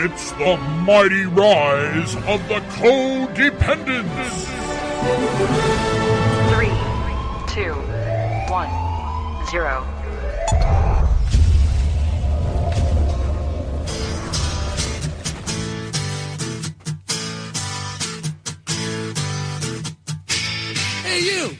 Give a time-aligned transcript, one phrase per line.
[0.00, 0.56] It's the
[0.86, 4.46] mighty rise of the codependents.
[6.54, 6.68] Three,
[7.52, 7.74] two,
[8.48, 8.70] one,
[9.50, 9.82] zero.
[21.02, 21.56] Hey, you!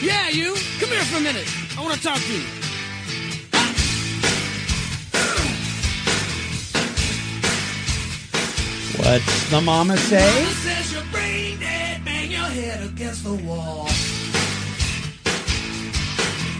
[0.00, 0.54] Yeah, you!
[0.78, 1.52] Come here for a minute.
[1.76, 2.61] I want to talk to you.
[9.12, 10.24] What's the mama say?
[10.24, 13.84] Mama says you're brain dead, bang your head against the wall.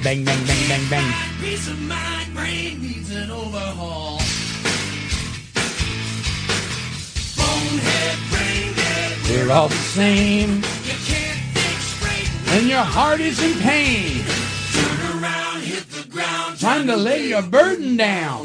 [0.04, 1.14] Bang, bang, bang, bang, bang.
[1.40, 4.18] Peace of mind, brain needs an overhaul.
[7.38, 12.30] Bonehead, brain dead, We're all the same, you can't think straight.
[12.58, 14.22] and your heart is in pain.
[14.74, 16.60] Turn around, hit the ground.
[16.60, 18.44] Time to lay your burden down.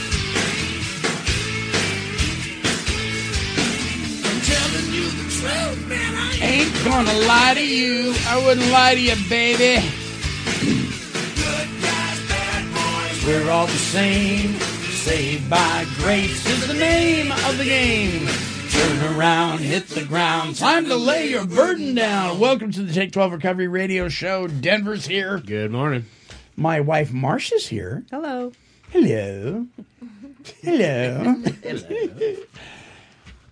[6.61, 8.13] Ain't Ain't gonna lie to you.
[8.27, 9.87] I wouldn't lie to you, baby.
[10.59, 13.25] good guys, bad boys.
[13.25, 14.53] We're all the same.
[14.91, 18.27] Saved by grace is the name of the game.
[18.69, 20.55] Turn around, hit the ground.
[20.55, 22.39] Time to lay your burden down.
[22.39, 24.47] Welcome to the Take 12 Recovery Radio Show.
[24.47, 25.39] Denver's here.
[25.39, 26.05] Good morning.
[26.55, 28.03] My wife Marsha's here.
[28.11, 28.51] Hello.
[28.91, 29.65] Hello.
[30.61, 31.35] Hello.
[31.63, 32.35] Hello.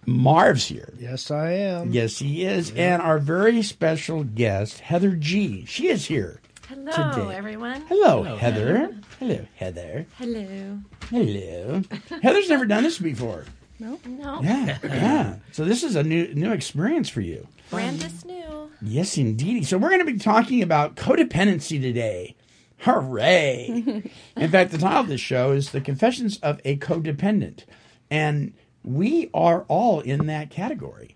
[0.10, 0.94] Marv's here.
[1.00, 1.92] Yes, I am.
[1.92, 2.72] Yes, he is.
[2.72, 5.66] And our very special guest, Heather G.
[5.66, 6.42] She is here.
[6.68, 7.36] Hello, today.
[7.36, 7.82] everyone.
[7.88, 8.95] Hello, Heather.
[9.20, 10.06] Hello, Heather.
[10.17, 10.80] Hello.
[11.10, 11.82] Hello.
[12.22, 13.45] Heather's never done this before.
[13.80, 13.98] No,
[14.44, 15.36] Yeah, yeah.
[15.54, 17.48] So this is a new new experience for you.
[17.70, 18.70] Brandis new.
[18.82, 19.66] Yes, indeed.
[19.67, 22.36] So we're going to be talking about codependency today.
[22.80, 24.04] Hooray!
[24.38, 27.66] In fact, the title of this show is "The Confessions of a Codependent,"
[28.12, 28.54] and
[28.84, 31.16] we are all in that category.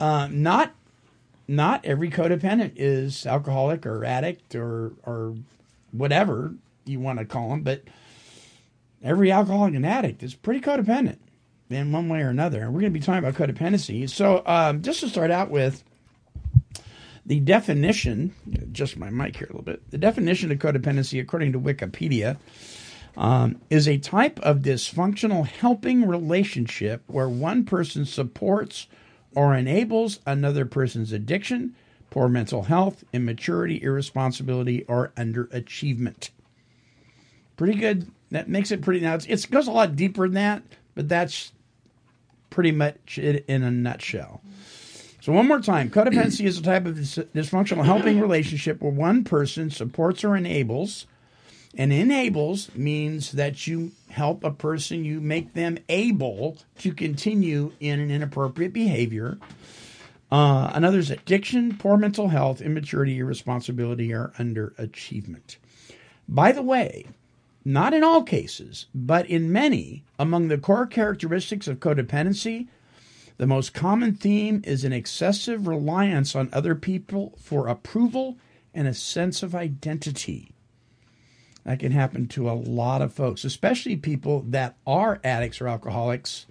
[0.00, 0.74] Uh, not
[1.48, 5.34] not every codependent is alcoholic or addict or or
[5.90, 6.54] whatever
[6.84, 7.82] you want to call them, but
[9.02, 11.18] every alcoholic and addict is pretty codependent
[11.70, 12.62] in one way or another.
[12.62, 14.08] And we're going to be talking about codependency.
[14.08, 15.84] So, um, just to start out with,
[17.24, 18.34] the definition,
[18.72, 22.36] just my mic here a little bit, the definition of codependency, according to Wikipedia,
[23.16, 28.86] um, is a type of dysfunctional helping relationship where one person supports
[29.34, 31.74] or enables another person's addiction,
[32.10, 36.30] poor mental health, immaturity, irresponsibility, or underachievement.
[37.56, 38.10] Pretty good.
[38.30, 39.00] That makes it pretty.
[39.00, 40.62] Now it's, it goes a lot deeper than that,
[40.94, 41.52] but that's
[42.50, 44.42] pretty much it in a nutshell.
[45.20, 49.22] So one more time, codependency is a type of dys- dysfunctional helping relationship where one
[49.22, 51.06] person supports or enables.
[51.74, 57.98] And enables means that you help a person, you make them able to continue in
[57.98, 59.38] an inappropriate behavior.
[60.30, 65.56] Uh, another's addiction, poor mental health, immaturity, irresponsibility, or underachievement.
[66.28, 67.06] By the way,
[67.64, 72.68] not in all cases, but in many, among the core characteristics of codependency,
[73.38, 78.36] the most common theme is an excessive reliance on other people for approval
[78.74, 80.52] and a sense of identity.
[81.64, 86.46] That can happen to a lot of folks, especially people that are addicts or alcoholics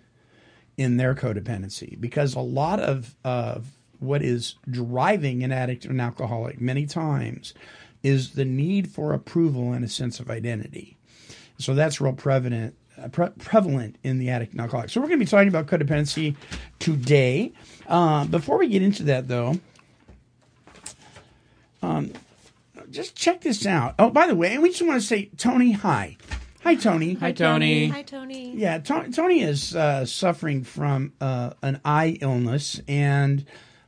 [0.78, 3.68] in their codependency, because a lot of, of
[4.00, 7.54] what is driving an addict or an alcoholic many times
[8.04, 10.98] is the need for approval and a sense of identity.
[11.58, 14.90] So that's real prevalent uh, pre- prevalent in the addict and alcoholic.
[14.90, 16.36] So we're going to be talking about codependency
[16.80, 17.54] today.
[17.88, 19.60] Uh, before we get into that, though,
[21.82, 22.12] um,
[22.92, 23.96] just check this out.
[24.00, 26.18] Oh, by the way, and we just want to say, Tony, hi.
[26.64, 27.16] Hi, Tony.
[27.16, 27.88] Hi, Tony.
[27.88, 28.56] Hi, Tony.
[28.56, 33.44] Yeah, To- Tony is uh, suffering from uh, an eye illness, and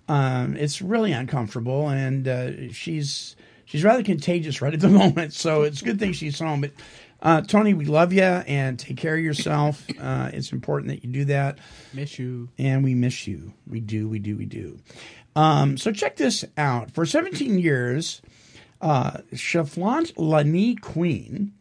[0.08, 1.90] um, it's really uncomfortable.
[1.90, 3.36] And uh, she's
[3.66, 6.62] she's rather contagious right at the moment, so it's a good thing she's home.
[6.62, 6.72] But
[7.22, 9.86] uh, Tony, we love you, and take care of yourself.
[10.02, 11.60] Uh, it's important that you do that,
[11.94, 12.50] Miss you.
[12.58, 13.54] and we miss you.
[13.68, 14.80] We do, we do, we do.
[15.36, 16.90] Um, so check this out.
[16.92, 18.22] For 17 years,
[18.84, 19.22] uh,
[20.18, 21.54] Lani Queen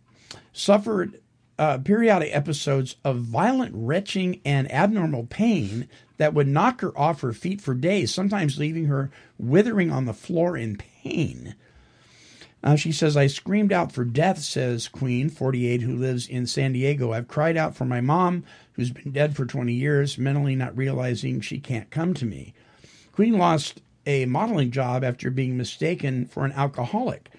[0.53, 1.21] suffered
[1.57, 7.33] uh, periodic episodes of violent retching and abnormal pain that would knock her off her
[7.33, 11.55] feet for days, sometimes leaving her withering on the floor in pain.
[12.65, 16.73] Uh, she says, I screamed out for death, says Queen, 48, who lives in San
[16.73, 17.13] Diego.
[17.13, 21.41] I've cried out for my mom, who's been dead for 20 years, mentally not realizing
[21.41, 22.53] she can't come to me.
[23.13, 27.31] Queen lost a modeling job after being mistaken for an alcoholic.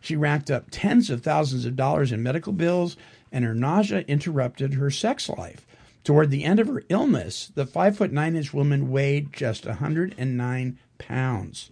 [0.00, 2.96] She racked up tens of thousands of dollars in medical bills,
[3.30, 5.66] and her nausea interrupted her sex life.
[6.02, 10.78] Toward the end of her illness, the five foot nine inch woman weighed just 109
[10.98, 11.70] pounds.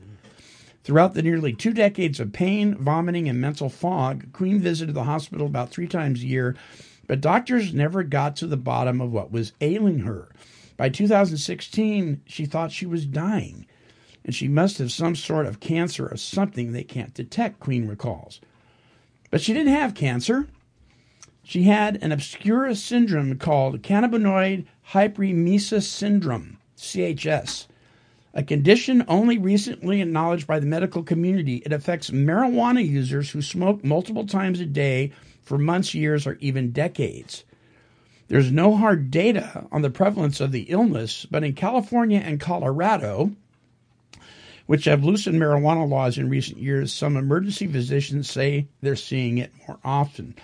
[0.84, 5.46] Throughout the nearly two decades of pain, vomiting, and mental fog, Queen visited the hospital
[5.46, 6.56] about three times a year,
[7.06, 10.30] but doctors never got to the bottom of what was ailing her.
[10.76, 13.66] By 2016, she thought she was dying,
[14.28, 18.42] and she must have some sort of cancer or something they can't detect, Queen recalls.
[19.30, 20.48] But she didn't have cancer.
[21.42, 27.69] She had an obscure syndrome called cannabinoid hyperemesis syndrome, CHS
[28.34, 31.62] a condition only recently acknowledged by the medical community.
[31.64, 36.70] It affects marijuana users who smoke multiple times a day for months, years, or even
[36.70, 37.44] decades.
[38.28, 43.32] There's no hard data on the prevalence of the illness, but in California and Colorado,
[44.69, 49.50] which have loosened marijuana laws in recent years, some emergency physicians say they're seeing it
[49.67, 50.35] more often.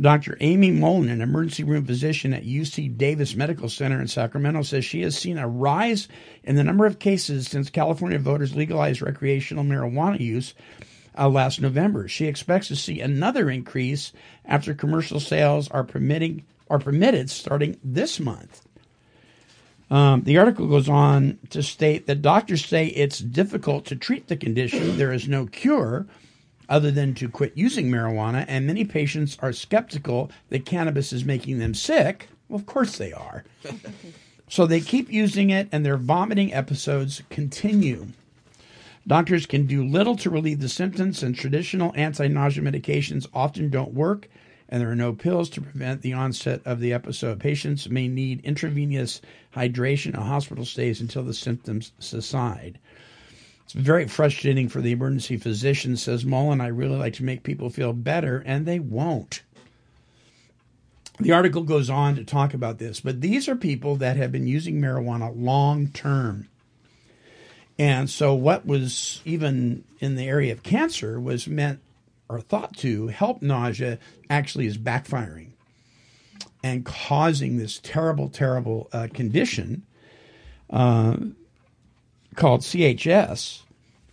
[0.00, 0.36] Dr.
[0.40, 5.02] Amy Mullen, an emergency room physician at UC Davis Medical Center in Sacramento, says she
[5.02, 6.06] has seen a rise
[6.44, 10.54] in the number of cases since California voters legalized recreational marijuana use
[11.18, 12.06] uh, last November.
[12.06, 14.12] She expects to see another increase
[14.44, 18.62] after commercial sales are permitting are permitted starting this month.
[19.90, 24.36] Um, the article goes on to state that doctors say it's difficult to treat the
[24.36, 24.96] condition.
[24.96, 26.06] There is no cure
[26.68, 31.58] other than to quit using marijuana, and many patients are skeptical that cannabis is making
[31.58, 32.28] them sick.
[32.48, 33.44] Well, of course they are.
[34.48, 38.08] so they keep using it, and their vomiting episodes continue.
[39.06, 43.92] Doctors can do little to relieve the symptoms, and traditional anti nausea medications often don't
[43.92, 44.28] work,
[44.68, 47.40] and there are no pills to prevent the onset of the episode.
[47.40, 49.20] Patients may need intravenous
[49.54, 52.78] hydration and hospital stays until the symptoms subside.
[53.64, 56.60] It's very frustrating for the emergency physician, says Mullen.
[56.60, 59.42] I really like to make people feel better, and they won't.
[61.20, 64.46] The article goes on to talk about this, but these are people that have been
[64.46, 66.48] using marijuana long term.
[67.78, 71.80] And so, what was even in the area of cancer was meant
[72.40, 73.98] thought to help nausea
[74.30, 75.54] actually is backfiring
[76.64, 79.84] and causing this terrible, terrible uh, condition
[80.70, 81.14] uh,
[82.36, 83.60] called CHS,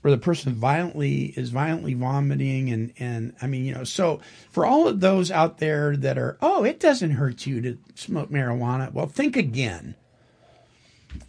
[0.01, 4.19] where the person violently is violently vomiting and and I mean you know so
[4.49, 8.29] for all of those out there that are oh it doesn't hurt you to smoke
[8.29, 9.95] marijuana well think again.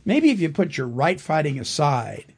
[0.05, 2.35] Maybe if you put your right fighting aside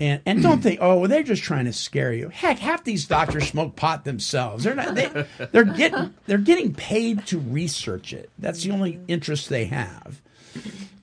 [0.00, 3.06] and and don't think oh well they're just trying to scare you heck half these
[3.06, 8.30] doctors smoke pot themselves they're not they, they're getting they're getting paid to research it
[8.38, 10.20] that's the only interest they have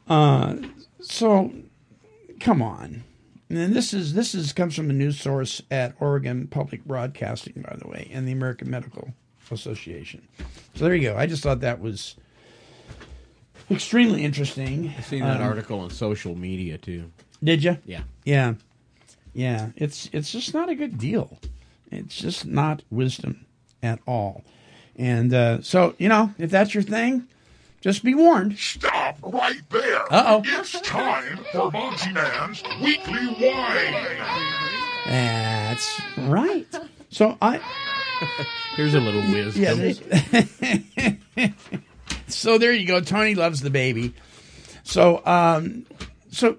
[0.08, 0.56] uh,
[1.02, 1.52] so
[2.40, 3.04] come on
[3.50, 7.76] and this is this is comes from a news source at Oregon Public Broadcasting, by
[7.80, 9.14] the way, and the American Medical
[9.52, 10.28] Association.
[10.74, 11.16] So there you go.
[11.16, 12.16] I just thought that was
[13.70, 14.92] extremely interesting.
[14.98, 17.12] I've seen that Um, article on social media too.
[17.44, 17.78] Did you?
[17.86, 18.02] Yeah.
[18.24, 18.56] Yeah,
[19.36, 19.70] yeah.
[19.76, 21.38] It's it's just not a good deal.
[21.92, 23.46] It's just not wisdom
[23.84, 24.44] at all.
[24.96, 27.28] And uh, so you know, if that's your thing,
[27.82, 28.58] just be warned.
[28.58, 30.12] Stop right there.
[30.12, 30.42] Uh-oh.
[30.46, 34.18] It's time for Monty Man's Weekly Wine.
[35.06, 36.66] That's right.
[37.10, 37.60] So I
[38.76, 39.64] Here's a little wisdom.
[39.64, 39.74] Yeah.
[41.36, 41.54] they-
[42.28, 43.02] so there you go.
[43.02, 44.14] Tony loves the baby.
[44.84, 45.86] So um,
[46.32, 46.58] so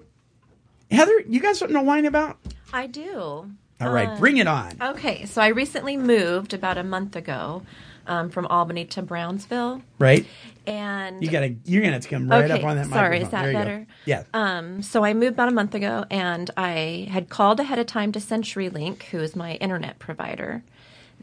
[0.91, 2.37] Heather, you got something to whine about?
[2.73, 3.51] I do.
[3.79, 4.73] All right, bring it on.
[4.81, 7.61] Okay, so I recently moved about a month ago
[8.07, 10.25] um, from Albany to Brownsville, Right?
[10.65, 13.25] and You gotta you're gonna have to come right okay, up on that sorry, microphone.
[13.25, 13.63] is that There you go.
[13.63, 13.87] better?
[14.05, 14.23] Yeah.
[14.33, 18.11] Um, so I moved about a month ago, and I had called ahead of time
[18.13, 20.63] to CenturyLink, who is my internet provider,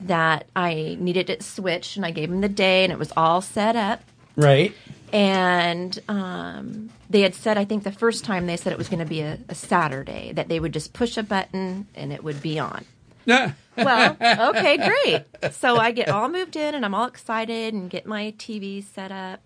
[0.01, 3.41] that I needed it switched, and I gave them the day, and it was all
[3.41, 4.01] set up.
[4.37, 4.73] right.
[5.14, 8.99] And um, they had said, I think the first time they said it was going
[8.99, 12.42] to be a, a Saturday, that they would just push a button and it would
[12.42, 12.85] be on.
[13.76, 14.16] Well,
[14.50, 15.52] okay, great.
[15.54, 19.11] So I get all moved in and I'm all excited and get my TV set
[19.11, 19.40] up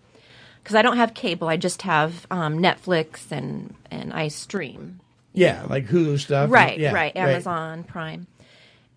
[0.61, 1.47] because I don't have cable.
[1.47, 4.99] I just have um, Netflix and and I stream.
[5.33, 6.51] yeah, like Hulu stuff.
[6.51, 7.15] Right, Yeah, right.
[7.15, 8.27] Amazon Prime.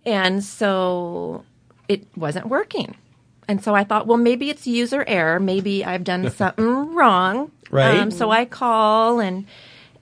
[0.04, 1.44] And so
[1.88, 2.96] it wasn't working.
[3.48, 5.40] And so I thought, well, maybe it's user error.
[5.40, 7.50] Maybe I've done something wrong.
[7.70, 7.98] Right.
[7.98, 9.46] Um, so I call and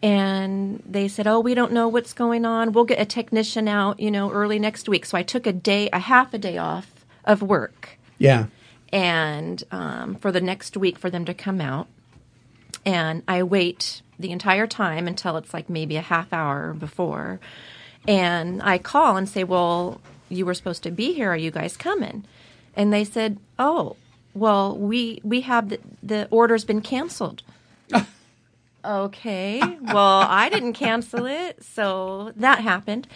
[0.02, 2.72] and they said, "Oh, we don't know what's going on.
[2.72, 5.88] We'll get a technician out, you know, early next week." So I took a day,
[5.92, 6.90] a half a day off
[7.24, 8.46] of work, Yeah.
[8.92, 11.86] and um, for the next week for them to come out.
[12.86, 17.38] And I wait the entire time until it's like maybe a half hour before,
[18.08, 21.30] and I call and say, "Well, you were supposed to be here.
[21.30, 22.24] Are you guys coming?"
[22.80, 23.96] And they said, "Oh,
[24.32, 27.42] well, we we have the, the order's been canceled."
[28.84, 33.06] okay, well, I didn't cancel it, so that happened,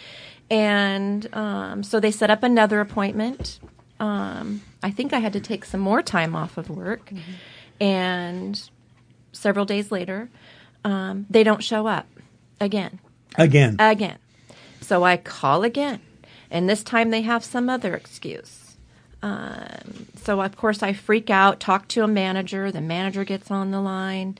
[0.51, 3.59] and um, so they set up another appointment.
[3.99, 7.11] Um, I think I had to take some more time off of work,
[7.81, 8.69] and
[9.31, 10.29] several days later,
[10.83, 12.05] um, they don't show up
[12.61, 12.99] again
[13.35, 13.77] Again.
[13.79, 14.19] again.
[14.81, 16.01] So I call again,
[16.51, 18.64] and this time they have some other excuse.
[19.29, 22.71] Um, so of course I freak out, talk to a manager.
[22.71, 24.37] The manager gets on the line,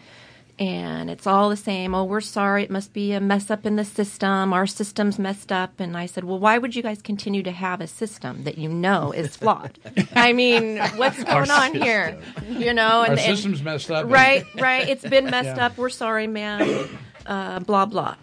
[0.59, 1.95] and it's all the same.
[1.95, 2.63] Oh, we're sorry.
[2.63, 4.53] It must be a mess up in the system.
[4.53, 5.79] Our system's messed up.
[5.79, 8.69] And I said, well, why would you guys continue to have a system that you
[8.69, 9.77] know is flawed?
[10.15, 12.17] I mean, what's going on here?
[12.47, 14.09] You know, Our and, and- system's messed up.
[14.09, 14.87] right, right.
[14.87, 15.65] It's been messed Yeah.
[15.65, 15.77] up.
[15.77, 16.89] We're sorry, ma'am.
[17.25, 18.15] Uh, blah blah.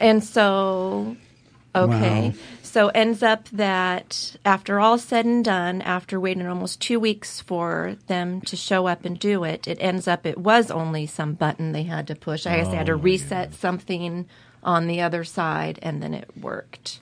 [0.00, 1.16] And so,
[1.74, 2.28] okay.
[2.30, 2.34] Wow.
[2.68, 7.96] So ends up that after all said and done, after waiting almost two weeks for
[8.08, 11.72] them to show up and do it, it ends up it was only some button
[11.72, 12.46] they had to push.
[12.46, 14.26] I guess they had to reset something
[14.62, 17.00] on the other side, and then it worked.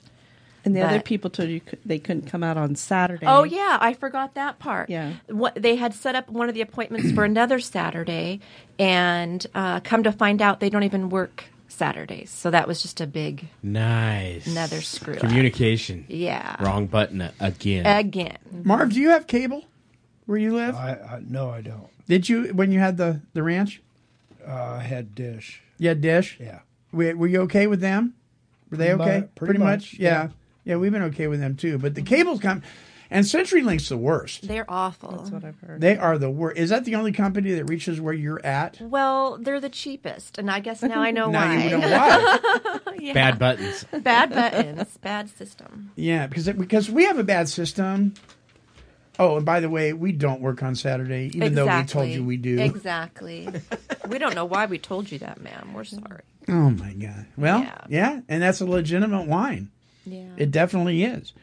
[0.63, 3.25] And the other people told you they couldn't come out on Saturday.
[3.27, 4.89] Oh yeah, I forgot that part.
[4.89, 5.13] Yeah.
[5.27, 8.39] what they had set up one of the appointments for another Saturday,
[8.79, 12.29] and uh, come to find out they don't even work Saturdays.
[12.29, 14.47] So that was just a big Nice.
[14.47, 15.19] Another screw up.
[15.19, 16.05] Communication.
[16.07, 16.61] yeah.
[16.63, 17.85] Wrong button a- again.
[17.85, 19.65] Again, Marv, do you have cable
[20.25, 20.75] where you live?
[20.75, 21.87] I, I no, I don't.
[22.07, 23.81] Did you when you had the the ranch?
[24.47, 25.61] Uh, I had Dish.
[25.77, 26.37] You had Dish.
[26.39, 26.59] Yeah.
[26.93, 28.13] Were, were you okay with them?
[28.71, 29.19] Were they Pretty okay?
[29.19, 30.09] mu- pretty much, Yeah.
[30.09, 30.29] yeah.
[30.63, 30.75] yeah.
[30.77, 31.77] we've been okay with them too.
[31.77, 32.63] But the cables come,
[33.09, 34.47] and CenturyLink's the worst.
[34.47, 35.11] they're awful.
[35.11, 35.81] That's what I've heard.
[35.81, 36.57] They are the worst.
[36.57, 38.79] Is that the only company that reaches where you're at?
[38.81, 41.63] well, they're the cheapest, and I guess now I know Now why.
[41.63, 42.79] you know why.
[42.99, 43.13] Yeah.
[43.13, 43.85] Bad buttons.
[44.01, 45.91] bad buttons, bad system.
[45.95, 48.15] yeah, because it, because we have a bad system.
[49.19, 52.23] Oh, and by the way, we don't work on Saturday, even though we told you
[52.23, 52.59] we do.
[52.59, 53.47] Exactly.
[54.09, 55.73] we don't know why we told you that, ma'am.
[55.73, 56.21] We're sorry.
[56.47, 57.25] Oh my god.
[57.37, 57.81] Well, Yeah.
[57.89, 59.69] yeah, and that's a legitimate whine.
[60.05, 60.25] Yeah.
[60.37, 61.33] It definitely is.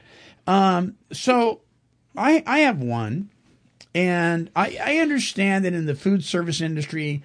[0.47, 1.63] Um, so
[2.17, 3.31] I I have one,
[3.95, 7.23] and I I understand that in the food service industry,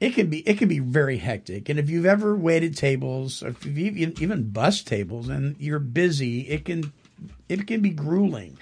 [0.00, 1.68] it can be it can be very hectic.
[1.68, 5.78] And if you've ever waited tables, or if you've even even bus tables, and you're
[5.78, 6.92] busy, it can
[7.48, 8.58] it can be grueling.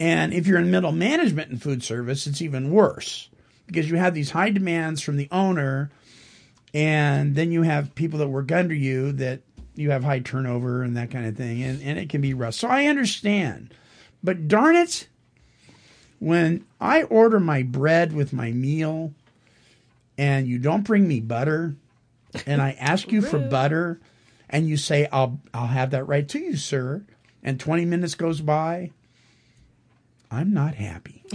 [0.00, 3.30] And if you're in middle management in food service, it's even worse
[3.66, 5.90] because you have these high demands from the owner,
[6.74, 9.40] and then you have people that work under you that
[9.74, 12.54] you have high turnover and that kind of thing, and, and it can be rough.
[12.54, 13.74] So I understand.
[14.22, 15.08] But darn it,
[16.18, 19.12] when I order my bread with my meal
[20.16, 21.74] and you don't bring me butter,
[22.46, 24.00] and I ask you for butter,
[24.48, 27.04] and you say, I'll, I'll have that right to you, sir,
[27.42, 28.92] and 20 minutes goes by,
[30.30, 31.24] I'm not happy.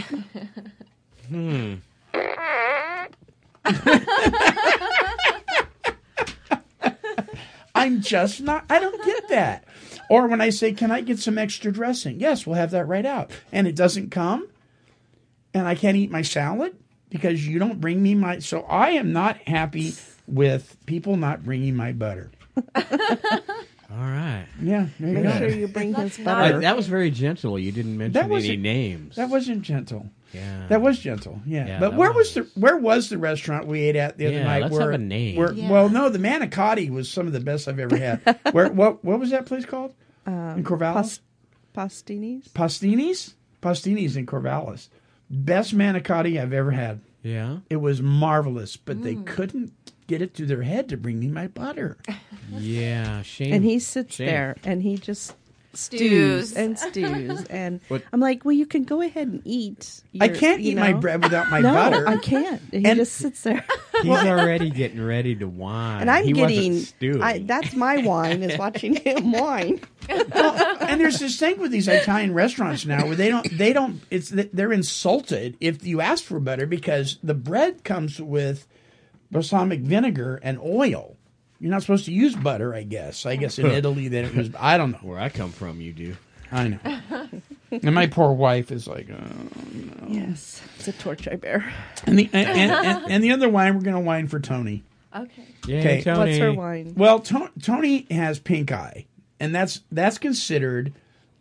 [1.29, 1.75] Hmm.
[7.79, 9.65] I'm just not, I don't get that.
[10.09, 12.19] Or when I say, Can I get some extra dressing?
[12.19, 13.31] Yes, we'll have that right out.
[13.51, 14.47] And it doesn't come,
[15.53, 16.75] and I can't eat my salad
[17.09, 18.39] because you don't bring me my.
[18.39, 19.93] So I am not happy
[20.27, 22.31] with people not bringing my butter.
[23.91, 24.45] All right.
[24.61, 25.37] Yeah, there you Make go.
[25.39, 26.59] sure you bring his Uh, butter.
[26.61, 27.57] that was very gentle.
[27.57, 29.15] You didn't mention That any wasn't- names.
[29.15, 30.09] That wasn't gentle.
[30.31, 30.67] Yeah.
[30.69, 31.65] That was gentle, yeah.
[31.65, 32.35] Yeah, but that where was.
[32.35, 32.45] was.
[32.53, 34.61] the where was the restaurant we ate at the other Yeah, night?
[34.61, 35.35] let's where, have a name.
[35.37, 35.71] Where, Yeah.
[35.71, 38.21] Well, no, the manicotti was some of the best I've ever had.
[38.51, 39.93] where what what was that place called?
[40.27, 41.19] in Corvallis, Pas-
[41.75, 42.53] pastinis.
[42.53, 44.89] Pastini's, Pastini's in Corvallis.
[45.31, 46.99] Best manicotti I've ever had.
[47.23, 47.57] Yeah.
[47.71, 49.25] It was marvelous, but they Mm.
[49.25, 49.71] couldn't
[50.09, 51.97] get it through their head to bring me my butter.
[52.51, 53.21] Yeah.
[53.21, 53.53] Shame.
[53.53, 54.25] And he sits Shame.
[54.25, 55.35] there and he just
[55.75, 56.49] Stews.
[56.49, 57.43] stews and stews.
[57.51, 60.01] And What- I'm like, well, you can go ahead and eat.
[60.19, 62.07] I can't you eat my bread without my no, butter.
[62.07, 62.59] I can't.
[62.71, 63.63] He And- just sits there.
[64.01, 66.01] He's already getting ready to whine.
[66.01, 66.73] And I'm he getting.
[66.73, 67.21] Wasn't.
[67.21, 69.79] I, that's my whine is watching him whine.
[70.09, 74.29] and there's this thing with these Italian restaurants now where they don't they don't it's
[74.31, 78.65] they're insulted if you ask for butter because the bread comes with
[79.31, 81.15] balsamic vinegar and oil.
[81.59, 83.25] You're not supposed to use butter, I guess.
[83.25, 84.49] I guess in Italy they don't use.
[84.57, 84.99] I don't know.
[85.01, 86.15] Where I come from, you do.
[86.51, 86.79] I know.
[87.71, 89.21] and my poor wife is like, oh.
[90.07, 91.71] Yes, it's a torch I bear.
[92.07, 94.83] And the and, and, and, and the other whine we're going to whine for Tony.
[95.15, 95.45] Okay.
[95.67, 96.01] Yay, Okay.
[96.01, 96.19] Tony.
[96.31, 96.93] What's her whine?
[96.95, 99.05] Well, to- Tony has pink eye,
[99.39, 100.93] and that's that's considered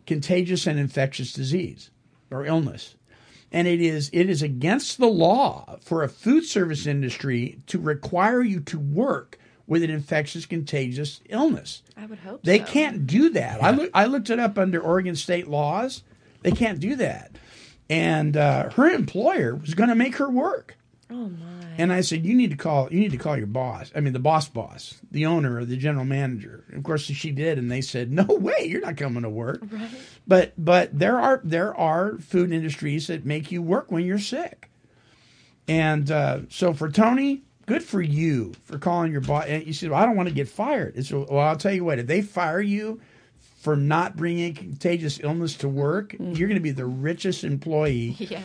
[0.05, 1.89] contagious and infectious disease
[2.29, 2.95] or illness.
[3.51, 8.41] And it is it is against the law for a food service industry to require
[8.43, 11.81] you to work with an infectious contagious illness.
[11.97, 12.65] I would hope They so.
[12.65, 13.63] can't do that.
[13.63, 16.03] I look, I looked it up under Oregon state laws.
[16.41, 17.31] They can't do that.
[17.89, 20.75] And uh, her employer was going to make her work.
[21.11, 21.65] Oh my.
[21.77, 22.91] And I said, "You need to call.
[22.91, 23.91] You need to call your boss.
[23.95, 27.57] I mean, the boss, boss, the owner or the general manager." Of course, she did,
[27.57, 29.89] and they said, "No way, you're not coming to work." Right.
[30.27, 34.69] But but there are there are food industries that make you work when you're sick.
[35.67, 39.45] And uh, so for Tony, good for you for calling your boss.
[39.47, 41.85] And you said, "Well, I don't want to get fired." It's well, I'll tell you
[41.85, 41.99] what.
[41.99, 42.99] If they fire you
[43.61, 48.15] for not bringing contagious illness to work, you're going to be the richest employee.
[48.19, 48.41] Yeah.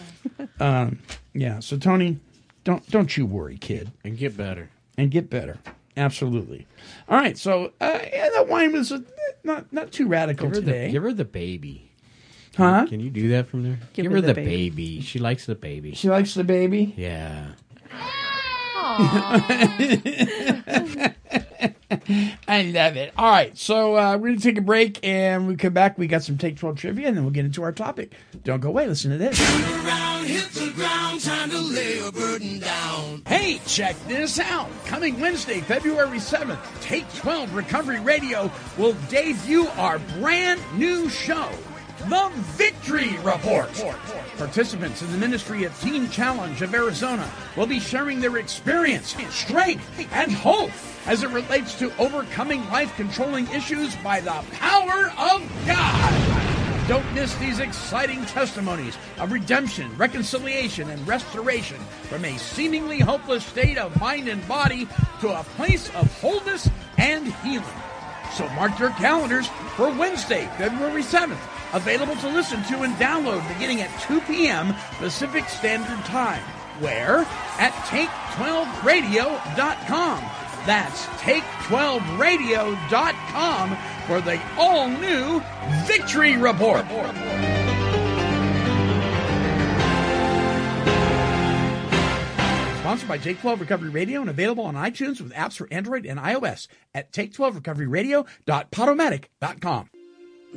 [0.61, 0.99] Um,
[1.33, 1.61] yeah.
[1.61, 2.19] So Tony,
[2.65, 4.71] don't don't you worry, kid, and get better.
[4.99, 5.59] and get better.
[5.97, 6.67] Absolutely.
[7.09, 7.39] All right.
[7.39, 9.01] So uh, yeah, that whine was uh,
[9.45, 11.91] not not too radical Give her, today, the, give her the baby.
[12.57, 12.87] huh?
[12.89, 13.79] Can you do that from there?
[13.93, 14.71] Give Give, her her, the the, baby.
[14.71, 15.01] baby.
[15.03, 15.95] She likes the baby.
[15.95, 16.95] She likes the baby.
[16.97, 17.53] Yeah.
[22.47, 23.13] I love it.
[23.17, 26.07] All right, so uh, we're going to take a break, and we come back, we
[26.07, 28.13] got some Take 12 trivia, and then we'll get into our topic.
[28.45, 28.87] Don't go away.
[28.87, 29.39] Listen to this.
[33.27, 34.69] Hey, check this out.
[34.85, 41.49] Coming Wednesday, February 7th, Take 12 Recovery Radio will debut our brand new show,
[42.09, 43.71] The Victory Report.
[44.37, 50.07] Participants in the Ministry of Teen Challenge of Arizona will be sharing their experience, strength,
[50.13, 50.71] and hope
[51.07, 56.89] as it relates to overcoming life controlling issues by the power of God.
[56.89, 61.79] Don't miss these exciting testimonies of redemption, reconciliation, and restoration
[62.11, 64.87] from a seemingly hopeless state of mind and body
[65.21, 66.69] to a place of wholeness
[66.99, 67.65] and healing.
[68.35, 71.41] So mark your calendars for Wednesday, February 7th.
[71.75, 74.75] Available to listen to and download beginning at 2 p.m.
[74.99, 76.43] Pacific Standard Time.
[76.79, 77.27] Where?
[77.59, 80.21] At take12radio.com.
[80.67, 85.43] That's take12radio.com for the all new
[85.85, 86.85] Victory Report.
[92.79, 96.21] Sponsored by Take 12 Recovery Radio and available on iTunes with apps for Android and
[96.21, 99.91] iOS at take12recoveryradio.podomatic.com.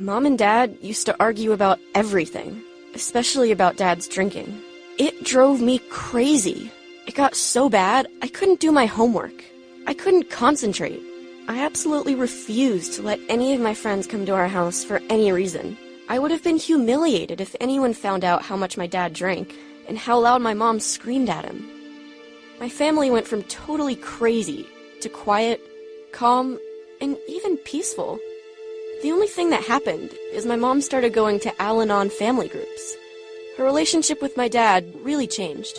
[0.00, 2.62] Mom and Dad used to argue about everything,
[2.94, 4.62] especially about Dad's drinking.
[4.96, 6.70] It drove me crazy.
[7.08, 9.44] It got so bad, I couldn't do my homework.
[9.88, 11.02] I couldn't concentrate.
[11.48, 15.32] I absolutely refused to let any of my friends come to our house for any
[15.32, 15.76] reason.
[16.08, 19.52] I would have been humiliated if anyone found out how much my dad drank
[19.88, 21.68] and how loud my mom screamed at him.
[22.60, 24.64] My family went from totally crazy
[25.00, 25.60] to quiet,
[26.12, 26.60] calm,
[27.00, 28.20] and even peaceful.
[29.00, 32.96] The only thing that happened is my mom started going to Al Anon family groups.
[33.56, 35.78] Her relationship with my dad really changed.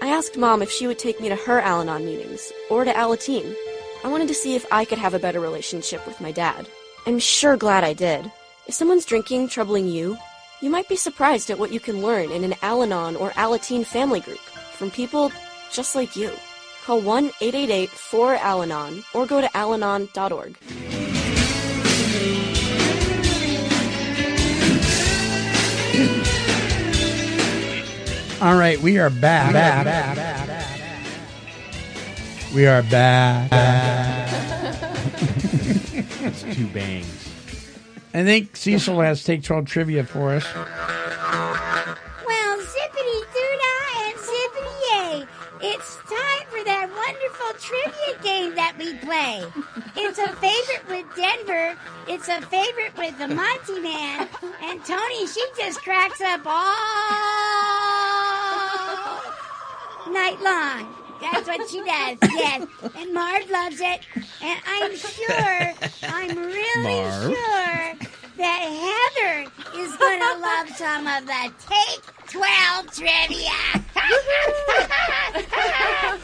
[0.00, 2.92] I asked mom if she would take me to her Al Anon meetings or to
[2.94, 3.54] Alateen.
[4.02, 6.66] I wanted to see if I could have a better relationship with my dad.
[7.06, 8.32] I'm sure glad I did.
[8.66, 10.16] If someone's drinking troubling you,
[10.62, 13.84] you might be surprised at what you can learn in an Al Anon or Alateen
[13.84, 14.40] family group
[14.78, 15.30] from people
[15.70, 16.32] just like you.
[16.86, 20.56] Call 1 888 4 Al Anon or go to alanon.org.
[28.38, 29.86] All right, we are back.
[32.54, 33.50] We are back.
[35.94, 37.32] It's two bangs.
[38.12, 40.44] I think Cecil has Take 12 trivia for us.
[40.54, 40.66] Well,
[42.58, 43.58] zippity doo
[44.04, 45.26] and zippity yay.
[45.62, 49.44] It's time for that wonderful trivia game that we play.
[49.96, 51.74] It's a favorite with Denver.
[52.06, 54.28] It's a favorite with the Monty Man.
[54.62, 56.52] And Tony, she just cracks up all
[60.12, 60.94] night long.
[61.20, 62.66] That's what she does, yes.
[62.96, 64.00] And Marv loves it.
[64.42, 67.22] And I'm sure, I'm really Marv.
[67.22, 67.94] sure
[68.36, 68.60] that
[69.16, 73.82] Heather is going to love some of the Take 12 trivia.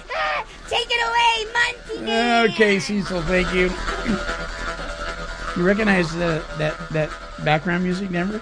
[0.69, 2.51] Take it away, Monty Man.
[2.51, 3.71] Okay, Cecil, thank you.
[5.57, 7.11] You recognize the, that that
[7.45, 8.41] background music, Denver?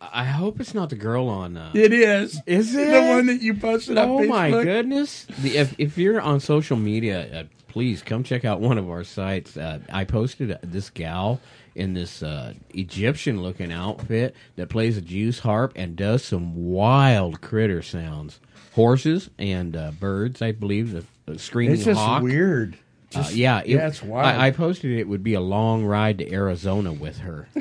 [0.00, 1.56] I hope it's not the girl on.
[1.56, 2.40] Uh, It is.
[2.46, 5.26] Is it the one that you posted on Oh my goodness!
[5.40, 9.04] The, if if you're on social media, uh, please come check out one of our
[9.04, 9.56] sites.
[9.56, 11.40] Uh, I posted this gal
[11.74, 17.40] in this uh, Egyptian looking outfit that plays a Jew's harp and does some wild
[17.42, 18.40] critter sounds.
[18.74, 20.92] Horses and uh, birds, I believe.
[20.92, 22.22] The, the screaming It's just hawk.
[22.22, 22.76] weird.
[23.14, 24.26] Uh, yeah, it- yeah, it's wild.
[24.26, 27.48] I, I posted it would be a long ride to Arizona with her.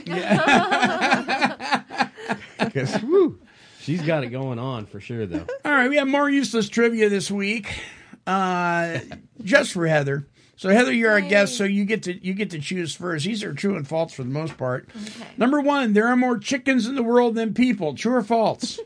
[2.58, 3.40] Because whew,
[3.80, 5.46] she's got it going on for sure, though.
[5.64, 7.80] All right, we have more useless trivia this week,
[8.26, 9.00] uh,
[9.44, 10.26] just for Heather.
[10.58, 13.26] So Heather, you're our guest, so you get to you get to choose first.
[13.26, 14.90] These are true and false for the most part.
[14.96, 15.26] Okay.
[15.38, 17.94] Number one, there are more chickens in the world than people.
[17.94, 18.80] True or false?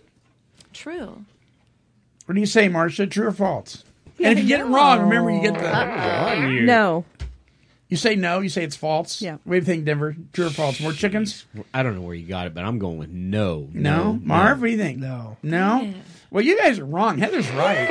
[0.73, 1.23] True.
[2.25, 3.05] What do you say, Marcia?
[3.07, 3.83] True or false?
[4.23, 7.05] And if you get it wrong, remember you get the No.
[7.87, 8.39] You say no.
[8.39, 9.19] You say it's false.
[9.21, 9.37] Yeah.
[9.43, 10.15] What do you think, Denver?
[10.31, 10.79] True or false?
[10.79, 11.45] More chickens?
[11.73, 13.67] I don't know where you got it, but I'm going with no.
[13.73, 14.19] No.
[14.23, 14.99] Marv, what do you think?
[14.99, 15.37] No.
[15.41, 15.93] No.
[16.29, 17.17] Well, you guys are wrong.
[17.17, 17.89] Heather's right.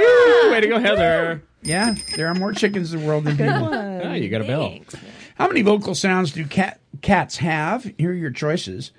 [0.52, 1.42] Way to go, Heather.
[1.62, 3.62] Yeah, there are more chickens in the world than people.
[3.62, 4.00] one.
[4.04, 4.78] Ah, you got a bell.
[5.34, 7.92] How many vocal sounds do cat cats have?
[7.98, 8.92] Here are your choices.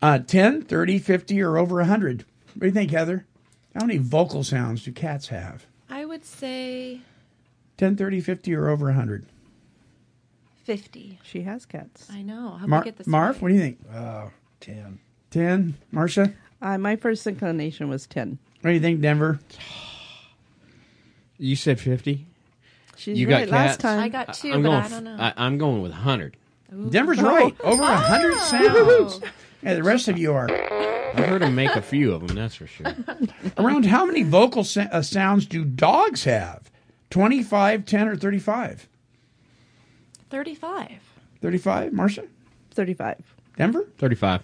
[0.00, 2.24] Uh, 10, 30, 50, or over 100.
[2.54, 3.26] What do you think, Heather?
[3.74, 5.66] How many vocal sounds do cats have?
[6.20, 7.00] I would say
[7.78, 9.24] 10, 30, 50, or over 100?
[10.64, 11.18] 50.
[11.22, 12.08] She has cats.
[12.12, 12.58] I know.
[12.60, 13.42] How Mar- about get this Marv, right?
[13.42, 13.78] what do you think?
[13.90, 14.26] Uh,
[14.60, 14.98] 10.
[15.30, 15.74] 10.
[15.90, 16.34] Marcia?
[16.60, 18.38] Uh, my first inclination was 10.
[18.60, 19.40] What do you think, Denver?
[21.38, 22.26] You said 50?
[22.98, 23.48] She's you right.
[23.48, 24.00] got Last time.
[24.00, 25.16] I got two, I'm but going, I don't know.
[25.18, 26.36] I, I'm going with 100.
[26.90, 27.24] Denver's Oh.
[27.26, 27.56] right.
[27.64, 29.20] Over a 100 sounds.
[29.62, 30.46] Yeah, the rest of you are.
[31.14, 32.86] I've heard him make a few of them, that's for sure.
[33.58, 36.70] Around how many vocal sa- uh, sounds do dogs have?
[37.10, 38.88] 25, 10, or 35?
[40.30, 40.88] 35.
[41.42, 42.24] 35, Marcia?
[42.72, 43.34] 35.
[43.56, 43.86] Denver?
[43.98, 44.42] 35.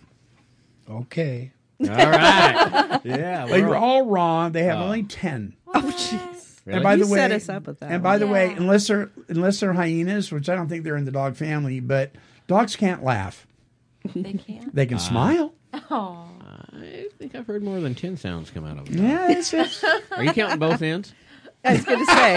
[0.91, 1.53] Okay.
[1.81, 3.01] All right.
[3.05, 3.45] Yeah.
[3.45, 4.53] Well, you're we're- all wrong.
[4.53, 4.85] They have Oh.
[4.85, 5.55] only 10.
[5.69, 6.61] Oh, jeez.
[6.65, 6.77] Really?
[6.79, 8.03] And by You the way, set us up with that And one.
[8.03, 8.57] by the way, Yeah.
[8.57, 12.11] unless they're unless they're hyenas, which I don't think they're in the dog family, but
[12.49, 13.47] dogs can't laugh.
[14.17, 14.75] They can't.
[14.75, 15.53] They can smile.
[15.91, 16.27] Oh.
[17.27, 19.05] I think I've heard more than 10 sounds come out of them.
[19.05, 21.13] Yeah, it's, it's Are you counting both ends?
[21.65, 22.37] I was going to say,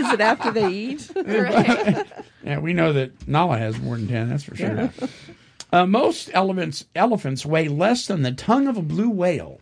[0.00, 1.10] is it after they eat?
[1.14, 2.06] Right.
[2.42, 2.58] yeah.
[2.58, 4.30] We know that Nala has more than ten.
[4.30, 4.90] That's for sure.
[5.70, 9.60] Uh, most elephants elephants weigh less than the tongue of a blue whale.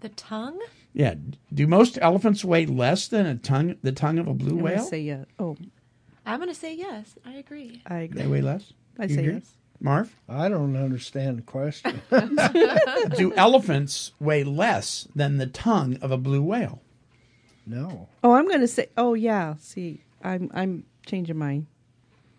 [0.00, 0.58] the tongue?
[0.94, 1.16] Yeah.
[1.52, 4.82] Do most elephants weigh less than a tongue the tongue of a blue I'm whale?
[4.84, 5.24] say yeah.
[5.38, 5.58] Oh,
[6.24, 7.16] I'm going to say yes.
[7.26, 7.82] I agree.
[7.86, 8.22] I agree.
[8.22, 8.72] They weigh less.
[8.98, 9.34] I You say agree?
[9.34, 9.52] yes.
[9.80, 12.00] Marv, I don't understand the question.
[13.16, 16.80] do elephants weigh less than the tongue of a blue whale?
[17.66, 18.08] no.
[18.22, 18.88] Oh, I'm going to say.
[18.96, 19.54] Oh, yeah.
[19.60, 21.62] See, I'm I'm changing my.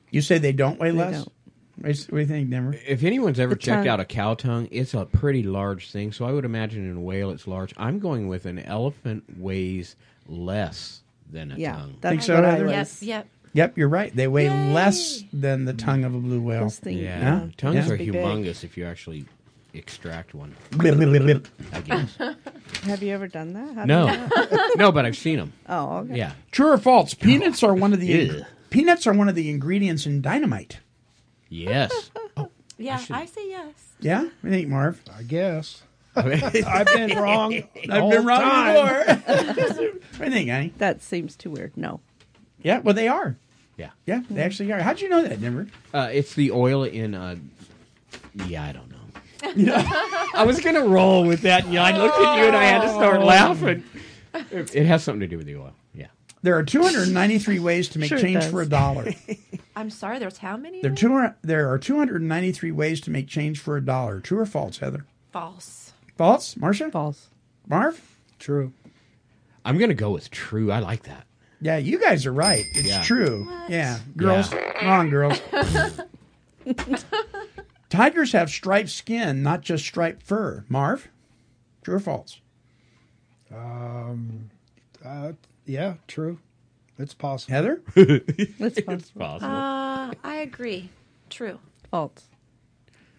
[0.09, 1.11] You say they don't weigh They less.
[1.25, 1.31] don't.
[1.79, 2.75] What do you think, Denver?
[2.87, 3.87] If anyone's ever The checked tongue.
[3.87, 6.11] out a cow tongue, it's a pretty large thing.
[6.11, 7.71] So I would imagine in a whale it's large.
[7.77, 9.95] I'm going with an elephant weighs
[10.27, 11.97] less than a Yeah, tongue.
[12.01, 12.65] that's Think so, what I Heather?
[12.65, 13.03] was.
[13.03, 13.27] Yep, yep.
[13.57, 14.15] Yep, you're right.
[14.15, 14.71] They weigh Yay.
[14.71, 16.61] less than the tongue of a blue whale.
[16.61, 17.47] Those things, Yeah, Yeah.
[17.57, 17.93] tongues Yeah.
[17.93, 18.21] are Big, big.
[18.21, 19.25] humongous if you actually
[19.73, 20.53] extract one.
[20.79, 22.15] I guess.
[22.83, 23.73] Have you ever done that?
[23.73, 24.69] How do no, you know?
[24.77, 25.53] no, but I've seen them.
[25.67, 26.17] Oh, okay.
[26.17, 27.15] Yeah, True or false?
[27.15, 28.45] Peanuts are one of the Ew.
[28.69, 30.79] peanuts are one of the ingredients in dynamite.
[31.49, 32.11] yes.
[32.37, 33.73] Oh, yeah, I, say yes.
[33.99, 35.01] Yeah, what do you think, Marv?
[35.17, 35.81] I guess.
[36.15, 37.55] I've I've been wrong.
[37.89, 38.73] I've been wrong time.
[38.75, 39.15] before.
[39.15, 40.73] what do you think, Annie?
[40.77, 41.75] That seems too weird.
[41.75, 41.99] No.
[42.61, 43.37] Yeah, well, they are.
[43.77, 44.79] Yeah, Yeah, they actually are.
[44.79, 45.67] How'd you know that, Denver?
[45.93, 47.13] uh, it's the oil in.
[47.13, 47.35] Uh,
[48.47, 48.97] yeah, I don't know.
[50.35, 52.89] I was gonna roll with that, and I looked at you and I had to
[52.89, 53.83] start laughing.
[54.51, 55.73] It, it has something to do with the oil.
[55.93, 56.07] Yeah.
[56.41, 58.51] There are 293 ways to make Sure it change does.
[58.51, 59.13] for a dollar.
[59.75, 60.81] I'm sorry, there's how many?
[60.81, 61.27] There are, now?
[61.29, 64.19] two, there are 293 ways to make change for a dollar.
[64.21, 65.05] True or false, Heather?
[65.31, 65.93] False.
[66.17, 66.89] False, Marcia?
[66.89, 67.29] False.
[67.67, 68.01] Marv?
[68.39, 68.73] True.
[69.63, 70.71] I'm gonna go with true.
[70.71, 71.25] I like that.
[71.59, 72.65] Yeah, you guys are right.
[72.73, 73.01] It's Yeah.
[73.03, 73.51] true.
[73.67, 75.41] Yeah, girls, wrong, girls.
[77.89, 80.65] Tigers have striped skin, not just striped fur.
[80.67, 81.07] Marv,
[81.83, 82.41] true or false?
[83.53, 84.49] Um,
[85.03, 85.31] uh,
[85.65, 86.39] yeah, true.
[86.99, 87.53] It's possible.
[87.53, 87.81] Heather,
[88.59, 89.19] That's possible.
[89.19, 89.51] Possible.
[89.55, 90.89] Uh, I agree.
[91.29, 91.59] True.
[91.91, 92.27] False.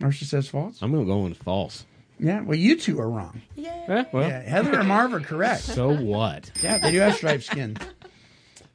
[0.00, 0.82] Marcia says false.
[0.82, 1.86] I'm gonna go with false.
[2.20, 3.40] Yeah, well, you two are wrong.
[3.54, 3.84] Yeah.
[3.88, 5.62] Eh, well, Yeah, Heather and Marv are correct.
[5.62, 6.50] so what?
[6.62, 7.76] Yeah, they do have striped skin.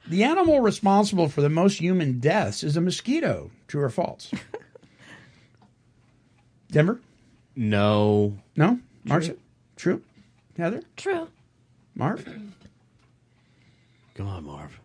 [0.07, 3.51] The animal responsible for the most human deaths is a mosquito.
[3.67, 4.29] True or false?
[6.71, 6.99] Denver?
[7.55, 8.37] No.
[8.55, 8.79] No?
[9.05, 9.35] Marcia?
[9.75, 10.01] True.
[10.57, 10.81] Heather?
[10.97, 11.27] True.
[11.95, 12.25] Marv?
[14.15, 14.79] Come on, Marv.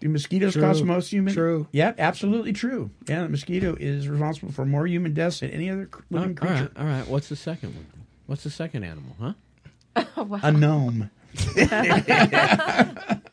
[0.00, 0.62] Do mosquitoes True.
[0.62, 1.32] cause most human?
[1.34, 1.66] True.
[1.72, 2.90] Yeah, absolutely true.
[3.08, 6.34] Yeah, the mosquito is responsible for more human deaths than any other cr- All living
[6.36, 6.70] right, creature.
[6.76, 7.06] all right.
[7.08, 7.86] What's the second one?
[8.26, 9.16] What's the second animal?
[9.20, 9.32] Huh?
[10.16, 10.40] Oh, wow.
[10.42, 11.10] A gnome.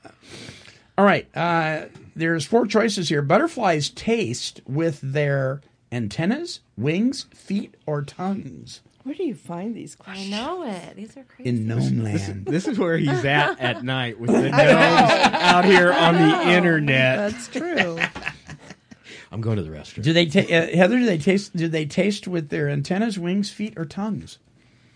[0.98, 1.28] all right.
[1.36, 3.22] Uh, there's four choices here.
[3.22, 8.82] Butterflies taste with their antennas, wings, feet, or tongues.
[9.04, 10.30] Where do you find these I questions?
[10.30, 10.96] know it.
[10.96, 11.50] These are crazy.
[11.50, 12.46] In gnome land.
[12.50, 17.32] This is where he's at at night with the gnomes out here on the internet.
[17.32, 17.98] That's true.
[19.32, 20.04] I'm going to the restroom.
[20.04, 21.00] Do they ta- uh, Heather?
[21.00, 21.56] Do they taste?
[21.56, 24.38] Do they taste with their antennas, wings, feet, or tongues?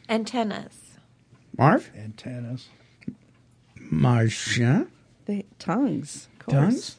[0.09, 0.77] Antennas.
[1.57, 2.67] Marv, Antennas.
[3.79, 4.87] Marcia,
[5.25, 6.27] They, tongues.
[6.39, 6.55] Of course.
[6.55, 6.95] tongues.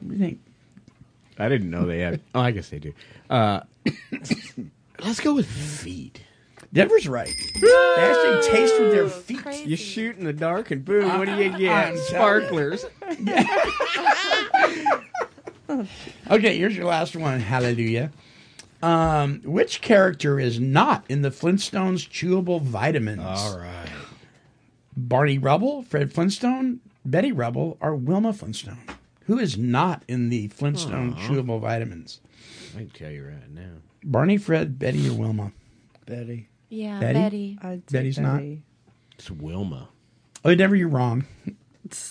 [0.00, 0.40] What do you think?
[1.38, 2.20] I didn't know they had.
[2.34, 2.92] Oh, I guess they do.
[3.30, 3.60] Uh,
[5.02, 6.20] let's go with feet.
[6.72, 7.34] Denver's right.
[7.60, 9.66] They actually taste with their feet.
[9.66, 11.88] You shoot in the dark and boom, what do you get?
[11.88, 12.84] I'm Sparklers.
[16.28, 17.38] Okay, here's your last one.
[17.38, 18.10] Hallelujah.
[18.82, 23.20] Um, which character is not in the Flintstones chewable vitamins?
[23.22, 23.88] All right.
[24.96, 28.78] Barney Rubble, Fred Flintstone, Betty Rubble, or Wilma Flintstone?
[29.26, 31.28] Who is not in the Flintstone Aw.
[31.28, 32.20] chewable vitamins?
[32.74, 33.76] I can tell you right now.
[34.02, 35.52] Barney, Fred, Betty, or Wilma?
[36.06, 36.48] Betty.
[36.68, 37.18] Yeah, Betty?
[37.18, 37.58] Betty.
[37.62, 38.42] I'd say Betty's not?
[39.18, 39.88] It's Wilma.
[40.44, 41.26] Oh, Denver, you're wrong.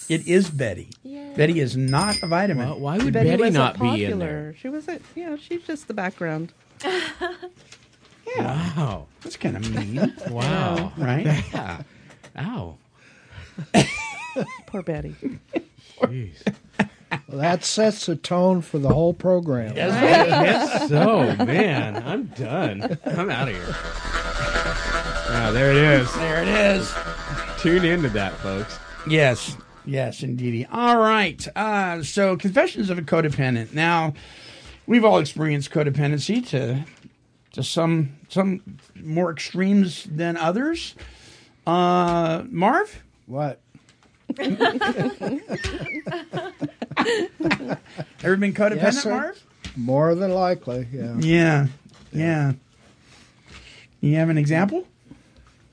[0.09, 0.89] It is Betty.
[1.03, 1.33] Yeah.
[1.35, 2.67] Betty is not a vitamin.
[2.69, 3.95] Well, why would Betty, Betty, wasn't not popular.
[3.97, 4.55] be in there?
[4.59, 5.01] She wasn't.
[5.15, 6.51] You know, she's just the background.
[6.83, 7.33] yeah.
[8.37, 9.07] Wow.
[9.21, 10.13] That's kind of mean.
[10.29, 10.91] Wow.
[10.97, 11.25] Right?
[11.53, 11.81] Yeah.
[12.37, 12.77] Ow.
[14.65, 15.15] Poor Betty.
[16.01, 16.35] Jeez.
[17.27, 19.75] Well, that sets the tone for the whole program.
[19.75, 22.97] Yes, so, man, I'm done.
[23.05, 23.75] I'm out of here.
[25.31, 26.13] Ah, there it is.
[26.15, 26.93] There it is.
[27.59, 28.77] Tune into that, folks.
[29.07, 30.65] Yes, yes, indeedy.
[30.71, 31.45] All right.
[31.55, 33.73] Uh, so, confessions of a codependent.
[33.73, 34.13] Now,
[34.85, 36.85] we've all experienced codependency to
[37.53, 38.61] to some some
[38.95, 40.95] more extremes than others.
[41.65, 43.61] Uh, Marv, What?
[48.23, 49.05] ever been codependent, Yes.
[49.05, 49.43] Marv?
[49.75, 51.15] More than likely, yeah.
[51.19, 51.67] Yeah,
[52.11, 52.53] yeah.
[54.01, 54.87] You have an example?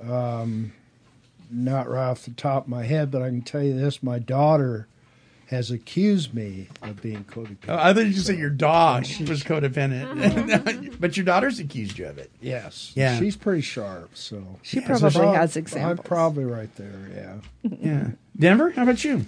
[0.03, 0.73] Um,
[1.51, 4.19] not right off the top of my head, but I can tell you this: my
[4.19, 4.87] daughter
[5.46, 7.68] has accused me of being codependent.
[7.68, 12.18] Oh, I thought you said your dog was codependent, but your daughter's accused you of
[12.18, 12.30] it.
[12.40, 13.18] Yes, Yeah.
[13.18, 14.11] she's pretty sharp.
[14.16, 15.98] So She Yeah, so probably Prob- has examples.
[16.00, 17.40] I'm probably right there.
[17.62, 17.70] Yeah.
[17.80, 18.11] Yeah.
[18.38, 19.24] Denver, how about you?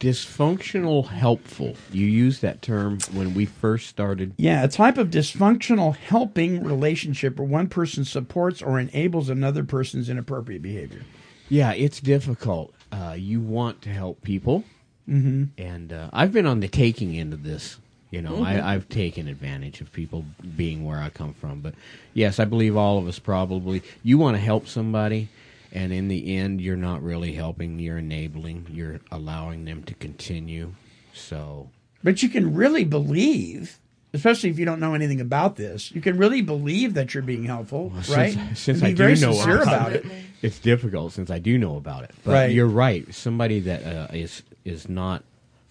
[0.00, 1.76] Dysfunctional helpful.
[1.92, 4.34] You used that term when we first started.
[4.36, 10.08] Yeah, a type of dysfunctional helping relationship where one person supports or enables another person's
[10.10, 11.02] inappropriate behavior.
[11.48, 12.74] Yeah, it's difficult.
[12.90, 14.64] Uh, you want to help people,
[15.08, 15.44] Mm-hmm.
[15.60, 17.76] and uh, I've been on the taking end of this.
[18.10, 18.46] You know, Mhm.
[18.46, 20.24] I, I've taken advantage of people
[20.56, 21.60] being where I come from.
[21.60, 21.74] But
[22.14, 23.82] yes, I believe all of us probably.
[24.04, 25.28] You want to help somebody,
[25.72, 27.80] and in the end, you're not really helping.
[27.80, 28.66] You're enabling.
[28.70, 30.74] You're allowing them to continue.
[31.12, 31.68] So
[32.04, 33.78] But you can really believe,
[34.12, 37.44] especially if you don't know anything about this, you can really believe that you're being
[37.44, 38.32] helpful, right?
[38.32, 40.06] Since, since And I be very do know sincere about it.
[40.40, 42.12] it's difficult since I do know about it.
[42.24, 42.52] But Right.
[42.52, 43.12] you're right.
[43.12, 45.22] Somebody that uh, is is not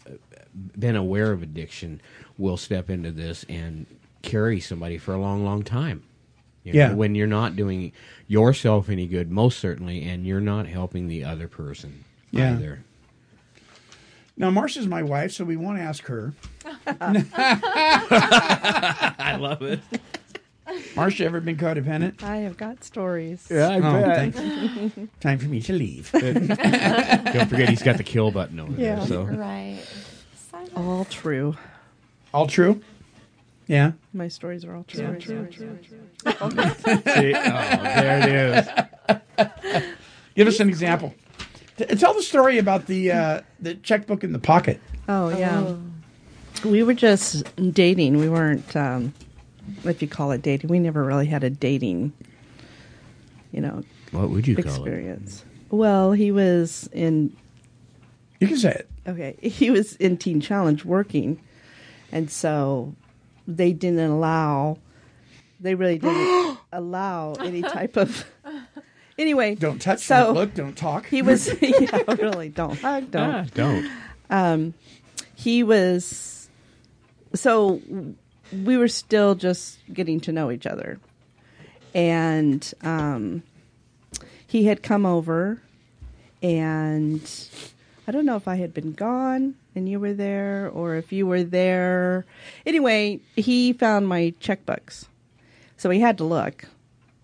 [0.08, 0.12] uh,
[0.77, 2.01] been aware of addiction
[2.38, 3.86] will step into this and
[4.21, 6.03] carry somebody for a long, long time.
[6.63, 6.93] You know, Yeah.
[6.93, 7.91] when you're not doing
[8.27, 12.53] yourself any good, most certainly, and you're not helping the other person Yeah.
[12.53, 12.84] either.
[14.38, 16.34] Now, Marcia's my wife, so we want to ask her.
[16.86, 17.08] I
[19.39, 19.79] love it.
[20.95, 22.23] Marcia, ever been codependent?
[22.23, 23.47] I have got stories.
[23.49, 23.81] Yeah, I Oh,
[24.31, 25.09] bet.
[25.21, 26.12] Time for me to leave.
[26.13, 28.95] Don't forget, he's got the kill button over Yeah.
[28.97, 29.07] there.
[29.07, 29.79] So Right.
[30.75, 31.55] All true.
[32.33, 32.81] All true?
[33.67, 33.91] Yeah.
[34.13, 35.17] My stories are all true.
[35.19, 35.47] True.
[35.51, 35.63] See?
[36.25, 36.49] Oh,
[37.05, 39.83] there it is.
[40.36, 41.13] Give us an example.
[41.77, 44.79] T- tell the story about the uh, the checkbook in the pocket.
[45.07, 45.75] Oh yeah.
[46.65, 48.17] We were just dating.
[48.17, 49.13] We weren't, um,
[49.84, 50.69] if you call it dating.
[50.69, 52.13] We never really had a dating,
[53.52, 54.76] you know, What would you call it?
[54.78, 55.43] experience.
[55.69, 57.36] Well, he was in.
[58.39, 58.89] You can say it.
[59.08, 61.39] Okay, he was in Teen Challenge working,
[62.12, 62.93] and so
[63.47, 64.78] they didn't allow.
[65.60, 68.26] They really didn't allow any type of.
[69.17, 71.06] Anyway, Don't touch, so don't look, don't talk.
[71.08, 73.30] He was, yeah, really, don't hug, don't.
[73.30, 73.91] Ah, don't.
[74.32, 74.73] Um,
[75.36, 76.49] he was,
[77.36, 77.80] so
[78.63, 81.00] we were still just getting to know each other.
[81.94, 83.44] And um,
[84.48, 85.62] he had come over,
[86.42, 87.22] and
[88.08, 91.26] I don't know if I had been gone and you were there, or if you
[91.26, 92.26] were there.
[92.66, 95.06] Anyway, he found my checkbooks.
[95.78, 96.66] So he had to look,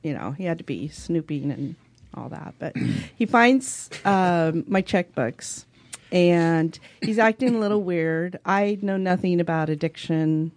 [0.01, 1.75] you know, he had to be snooping and
[2.13, 2.55] all that.
[2.59, 2.75] But
[3.15, 5.65] he finds um, my checkbooks
[6.11, 8.39] and he's acting a little weird.
[8.45, 10.51] I know nothing about addiction.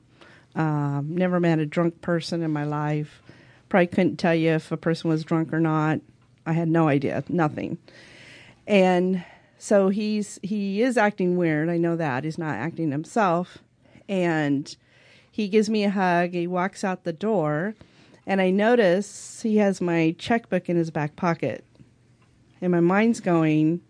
[0.54, 3.22] Um, never met a drunk person in my life.
[3.68, 6.00] Probably couldn't tell you if a person was drunk or not.
[6.44, 7.78] I had no idea, nothing.
[8.66, 9.24] And
[9.58, 11.68] so he's he is acting weird.
[11.68, 13.58] I know that he's not acting himself.
[14.08, 14.76] And
[15.30, 16.32] he gives me a hug.
[16.32, 17.74] He walks out the door,
[18.26, 21.64] and I notice he has my checkbook in his back pocket.
[22.60, 23.80] And my mind's going,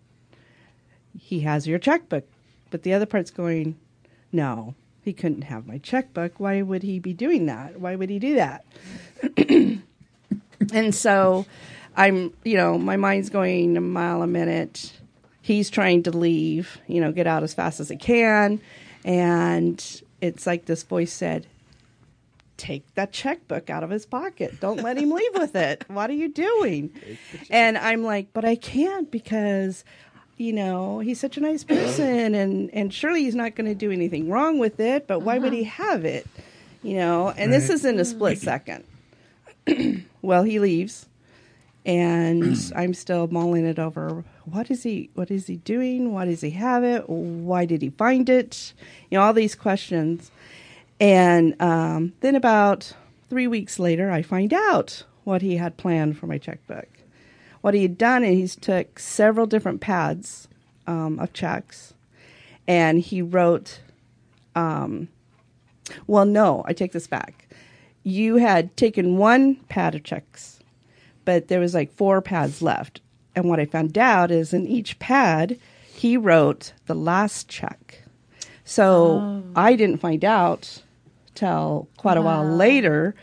[1.19, 2.25] he has your checkbook.
[2.71, 3.77] But the other part's going,
[4.31, 6.39] no, he couldn't have my checkbook.
[6.39, 7.79] Why would he be doing that?
[7.79, 8.65] Why would he do that?
[10.73, 11.45] and so
[11.95, 14.93] I'm, you know, my mind's going a mile a minute.
[15.41, 18.61] He's trying to leave, you know, get out as fast as he can.
[19.03, 21.47] And it's like this voice said,
[22.55, 24.59] take that checkbook out of his pocket.
[24.61, 25.83] Don't let him leave with it.
[25.89, 26.91] What are you doing?
[27.49, 29.83] And I'm like, but I can't because
[30.43, 33.91] you know, he's such a nice person and and surely he's not going to do
[33.91, 36.27] anything wrong with it, but why would he have it?
[36.81, 38.83] You know, and this is in a split second.
[40.21, 41.05] well, he leaves
[41.85, 44.25] and I'm still mulling it over.
[44.43, 46.11] What is he what is he doing?
[46.11, 47.09] Why does he have it?
[47.09, 48.73] Why did he find it?
[49.09, 50.29] You know, all these questions.
[50.99, 52.93] And um, then about
[53.29, 56.89] three weeks later, I find out what he had planned for my checkbook.
[57.63, 60.49] What he had done is he's took several different pads
[60.85, 61.93] um, of checks,
[62.67, 63.79] and he wrote.
[64.53, 65.07] Um,
[66.05, 67.47] well, no, I take this back.
[68.03, 70.59] You had taken one pad of checks,
[71.23, 72.99] but there was like four pads left.
[73.33, 75.57] And what I found out is in each pad,
[75.93, 78.03] he wrote the last check.
[78.65, 80.81] So I didn't find out
[81.33, 83.15] till quite a while later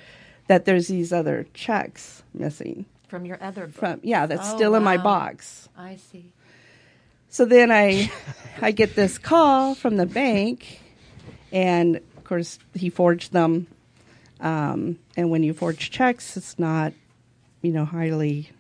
[0.47, 2.87] that there's these other checks missing.
[3.11, 3.75] From your other book.
[3.75, 5.69] From yeah, that's Oh, still in my box.
[5.77, 6.33] I see.
[7.29, 8.11] So then I
[8.63, 10.81] I get this call from the bank,
[11.53, 13.67] and of course he forged them.
[14.41, 16.93] Um, and when you forge checks, it's not,
[17.63, 18.51] you know, highly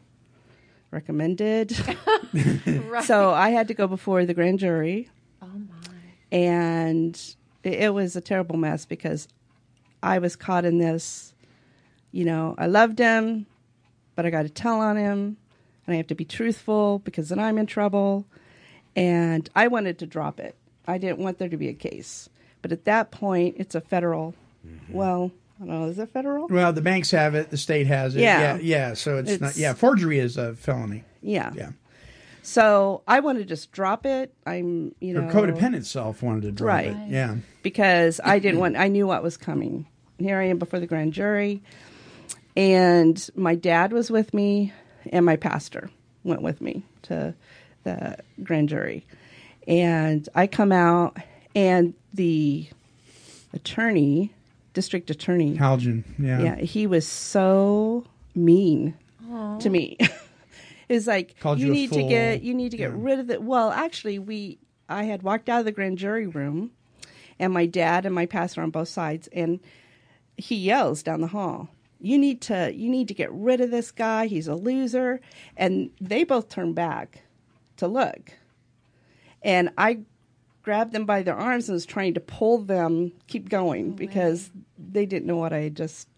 [0.91, 1.73] recommended.
[3.05, 5.09] So I had to go before the grand jury.
[5.43, 6.37] Oh my.
[6.37, 7.15] And
[7.65, 9.27] it, it was a terrible mess because
[10.03, 11.33] I was caught in this.
[12.13, 13.47] You know, I loved him,
[14.17, 15.37] but I got to tell on him,
[15.87, 18.27] and I have to be truthful because then I'm in trouble.
[18.97, 20.57] And I wanted to drop it.
[20.87, 22.29] I didn't want there to be a case.
[22.63, 24.35] But at that point, it's a federal.
[24.67, 24.93] Mm-hmm.
[24.93, 25.85] Well, I don't know.
[25.89, 26.49] Is it federal?
[26.49, 28.21] Well, the banks have it, the state has it.
[28.21, 28.57] Yeah.
[28.57, 28.95] Yeah, yeah.
[28.95, 29.57] So it's, not.
[29.57, 31.05] Yeah, forgery is a felony.
[31.23, 31.53] Yeah.
[31.55, 31.71] Yeah.
[32.43, 34.33] So I wanted to just drop it.
[34.47, 36.87] I'm, you know, Her codependent self wanted to drop Right.
[36.89, 37.09] it.
[37.09, 37.37] Yeah.
[37.63, 38.77] because I didn't want.
[38.77, 39.87] I knew what was coming.
[40.19, 41.63] Here I am before the grand jury,
[42.57, 44.73] and my dad was with me,
[45.11, 45.91] and my pastor
[46.25, 47.35] went with me to
[47.85, 49.07] the grand jury,
[49.67, 51.17] and I come out,
[51.55, 52.67] and the
[53.53, 54.33] attorney,
[54.75, 56.05] district attorney, Haljan.
[56.19, 56.41] Yeah.
[56.43, 58.95] yeah, he was so mean
[59.61, 59.97] to me.
[60.89, 62.97] it's like Called you you a need to get you need to get Yeah.
[62.99, 63.43] rid of it.
[63.43, 64.59] Well, actually, we
[64.89, 66.73] I had walked out of the grand jury room,
[67.39, 69.61] and my dad and my pastor on both sides, and
[70.37, 71.69] he yells down the hall.
[72.01, 74.27] You need to you need to get rid of this guy.
[74.27, 75.21] He's a loser.
[75.57, 77.23] And they both turned back
[77.77, 78.33] to look.
[79.43, 80.01] And I
[80.63, 85.07] grabbed them by their arms and was trying to pull them keep going because they
[85.07, 86.09] didn't know what I had just,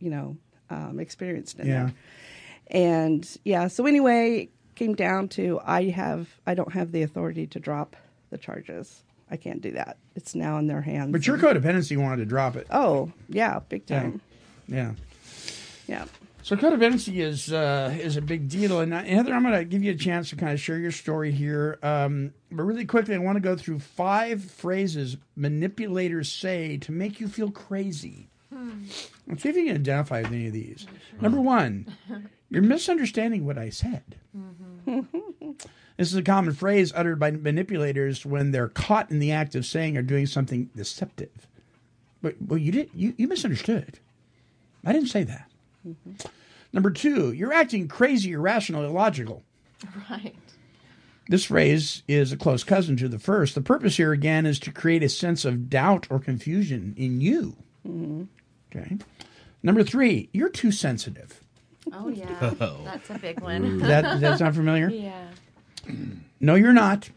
[0.00, 0.36] you know,
[0.70, 1.72] um, experienced in Yeah.
[1.84, 1.94] there.
[2.68, 7.46] And yeah, so anyway, it came down to I have I don't have the authority
[7.48, 7.96] to drop
[8.30, 9.02] the charges.
[9.30, 9.96] I can't do that.
[10.16, 11.12] It's now in their hands.
[11.12, 12.66] But your codependency wanted to drop it.
[12.70, 14.20] Oh, yeah, big time.
[14.68, 14.76] Yeah.
[14.76, 14.92] Yeah.
[16.42, 19.82] So codependency is uh, is a big deal, and uh, Heather, I'm going to give
[19.82, 21.78] you a chance to kind of share your story here.
[21.82, 27.18] Um, but really quickly, I want to go through five phrases manipulators say to make
[27.18, 28.28] you feel crazy.
[29.26, 30.86] Let's see if you can identify with any of these.
[31.20, 31.86] Number one,
[32.50, 34.16] you're misunderstanding what I said.
[35.96, 39.64] This is a common phrase uttered by manipulators when they're caught in the act of
[39.64, 41.48] saying or doing something deceptive.
[42.20, 43.98] But well, you did you, you misunderstood.
[44.84, 45.50] I didn't say that.
[46.72, 49.42] Number two, you're acting crazy, irrational, illogical.
[50.10, 50.34] Right.
[51.28, 53.54] This phrase is a close cousin to the first.
[53.54, 57.56] The purpose here again is to create a sense of doubt or confusion in you.
[57.86, 58.24] Mm-hmm.
[58.74, 58.98] Okay.
[59.62, 61.40] Number three, you're too sensitive.
[61.92, 62.54] Oh yeah.
[62.60, 62.80] Oh.
[62.84, 63.78] That's a big one.
[63.78, 64.88] That does that sound familiar?
[64.88, 65.28] Yeah.
[66.40, 67.10] No, you're not.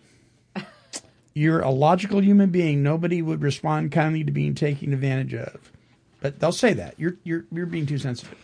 [1.33, 2.81] You're a logical human being.
[2.81, 5.71] Nobody would respond kindly to being taken advantage of.
[6.19, 8.37] But they'll say that you're you're you're being too sensitive.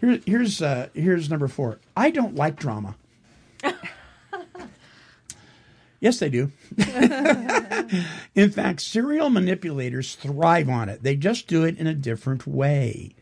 [0.00, 1.78] Here, here's uh, here's number four.
[1.96, 2.96] I don't like drama.
[6.00, 6.50] Yes, they do.
[8.34, 11.02] in fact, serial manipulators thrive on it.
[11.02, 13.14] They just do it in a different way.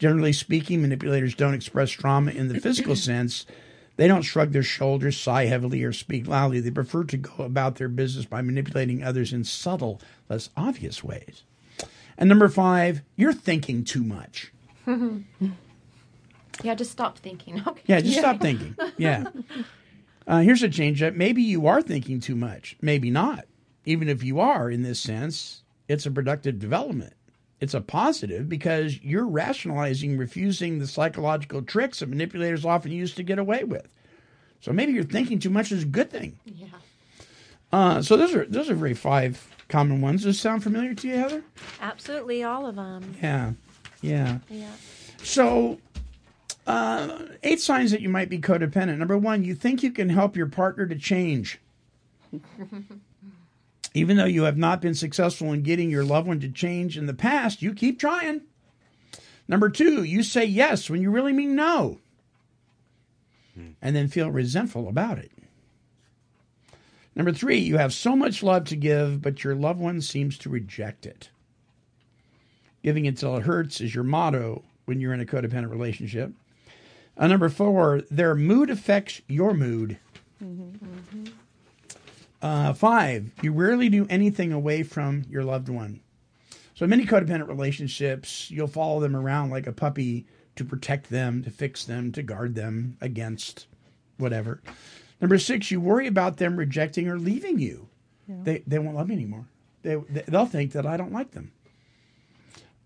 [0.00, 3.46] Generally speaking, manipulators don't express drama in the physical sense.
[3.96, 6.58] They don't shrug their shoulders, sigh heavily, or speak loudly.
[6.58, 11.44] They prefer to go about their business by manipulating others in subtle, less obvious ways.
[12.18, 14.52] And number five, you're thinking too much.
[16.64, 17.62] yeah, just stop thinking.
[17.66, 17.82] Okay.
[17.86, 18.76] Yeah, just stop thinking.
[18.96, 19.24] Yeah.
[20.26, 21.14] Uh, here's a change up.
[21.14, 22.76] Maybe you are thinking too much.
[22.80, 23.44] Maybe not.
[23.84, 27.12] Even if you are, in this sense, it's a productive development.
[27.60, 33.22] It's a positive because you're rationalizing refusing the psychological tricks that manipulators often use to
[33.22, 33.86] get away with.
[34.60, 36.38] So maybe you're thinking too much is a good thing.
[36.46, 36.66] Yeah.
[37.72, 40.22] Uh, so those are those are very five common ones.
[40.22, 41.44] Does this sound familiar to you, Heather?
[41.80, 43.14] Absolutely, all of them.
[43.22, 43.52] Yeah,
[44.00, 44.38] yeah.
[44.48, 44.70] Yeah.
[45.22, 45.78] So,
[46.66, 48.98] uh, eight signs that you might be codependent.
[48.98, 51.60] Number one, you think you can help your partner to change.
[53.94, 57.06] Even though you have not been successful in getting your loved one to change in
[57.06, 58.40] the past, you keep trying.
[59.46, 61.98] Number two, you say yes when you really mean no,
[63.82, 65.30] and then feel resentful about it.
[67.14, 70.48] Number three, you have so much love to give, but your loved one seems to
[70.48, 71.28] reject it.
[72.82, 76.32] Giving until it hurts is your motto when you're in a codependent relationship.
[77.16, 79.98] Uh, number four, their mood affects your mood.
[82.42, 86.00] Uh, five, you rarely do anything away from your loved one.
[86.74, 91.50] So, many codependent relationships, you'll follow them around like a puppy to protect them, to
[91.50, 93.66] fix them, to guard them against
[94.18, 94.60] whatever.
[95.20, 97.88] Number six, you worry about them rejecting or leaving you.
[98.44, 99.46] They, they won't love me anymore.
[99.82, 101.52] They, they, they'll think that I don't like them.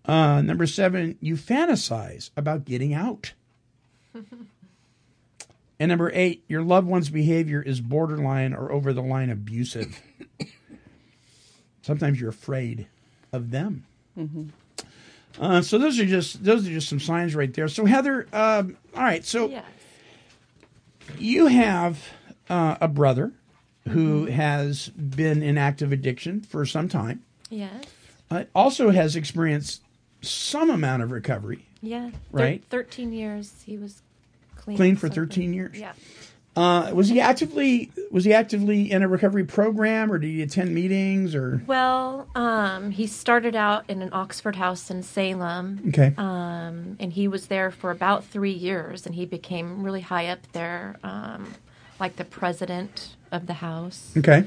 [0.05, 3.33] Uh, number seven, you fantasize about getting out.
[4.13, 10.01] And number eight, your loved one's behavior is borderline or over the line abusive.
[11.81, 12.87] Sometimes you're afraid
[13.31, 13.85] of them.
[15.39, 17.67] Uh, so those are just those are just some signs right there.
[17.67, 19.23] So Heather, um, all right.
[19.25, 19.65] So Yes.
[21.17, 22.03] you have
[22.49, 23.31] uh, a brother
[23.87, 27.23] who has been in active addiction for some time.
[27.49, 27.85] Yes.
[28.29, 29.81] Uh, also has experienced
[30.21, 31.65] some amount of recovery.
[31.81, 32.11] Yeah.
[32.31, 32.63] Right.
[32.69, 34.01] Thirteen years he was
[34.55, 34.77] clean.
[34.77, 35.25] Clean for something.
[35.25, 35.77] 13 years?
[35.77, 35.93] Yeah.
[36.55, 40.73] Uh, was he actively was he actively in a recovery program, or did he attend
[40.73, 45.81] meetings, or Well, um, he started out in an Oxford house in Salem.
[45.89, 46.13] Okay.
[46.17, 50.51] Um, and he was there for about three years, and he became really high up
[50.51, 51.53] there, um,
[51.99, 54.11] like the president of the house.
[54.17, 54.45] okay?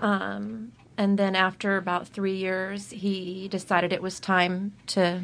[0.00, 5.20] Um, and then after about three years, he decided it was time to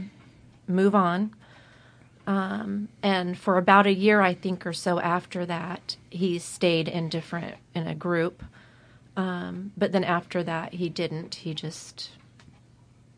[0.68, 1.34] move on.
[2.30, 7.08] Um, and for about a year, I think, or so after that, he stayed in
[7.08, 8.44] different in a group.
[9.16, 11.34] Um, but then after that, he didn't.
[11.34, 12.10] He just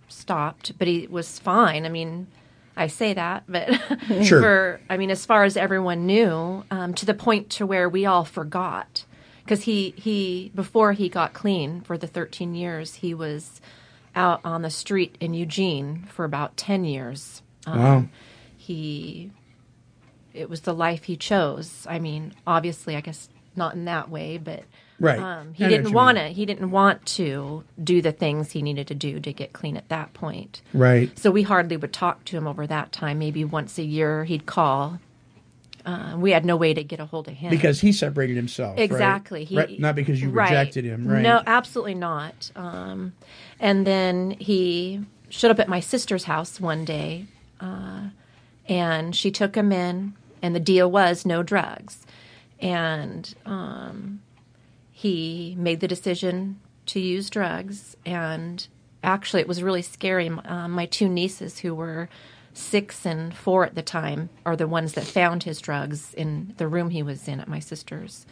[0.09, 0.79] stopped.
[0.79, 1.85] But he was fine.
[1.85, 2.27] I mean,
[2.75, 3.69] I say that, but
[4.23, 4.41] Sure.
[4.41, 8.07] for I mean, as far as everyone knew, um, to the point to where we
[8.07, 9.05] all forgot
[9.45, 13.61] because he he before he got clean for the 13 years, he was
[14.17, 17.43] out on the street in Eugene for about 10 years.
[17.67, 18.05] Um, Wow.
[18.67, 19.31] He
[20.33, 21.87] it was the life he chose.
[21.91, 24.63] I mean, obviously, I guess not in that way, but
[24.99, 25.19] Right.
[25.19, 26.25] um, he what didn't want to.
[26.29, 29.89] He didn't want to do the things he needed to do to get clean at
[29.89, 30.63] that point.
[30.73, 31.17] Right.
[31.19, 33.19] So we hardly would talk to him over that time.
[33.19, 35.01] Maybe once a year he'd call.
[35.85, 38.77] Uh, we had no way to get a hold of him Because he separated himself.
[38.79, 38.85] right?
[38.85, 39.43] Exactly.
[39.45, 40.49] He, Right, Not because you right.
[40.51, 41.21] rejected him, right?
[41.21, 42.53] No, absolutely not.
[42.55, 43.15] Um,
[43.59, 47.27] and then he showed up at my sister's house one day,
[47.61, 48.03] uh,
[48.73, 52.07] and she took him in, and the deal was no drugs.
[52.61, 54.23] And um,
[54.91, 58.67] he made the decision to use drugs, and
[59.03, 60.29] actually, it was really scary.
[60.29, 62.09] Uh, my two nieces, who were
[62.55, 66.69] six and four at the time, are the ones that found his drugs in the
[66.69, 68.27] room he was in at my sister's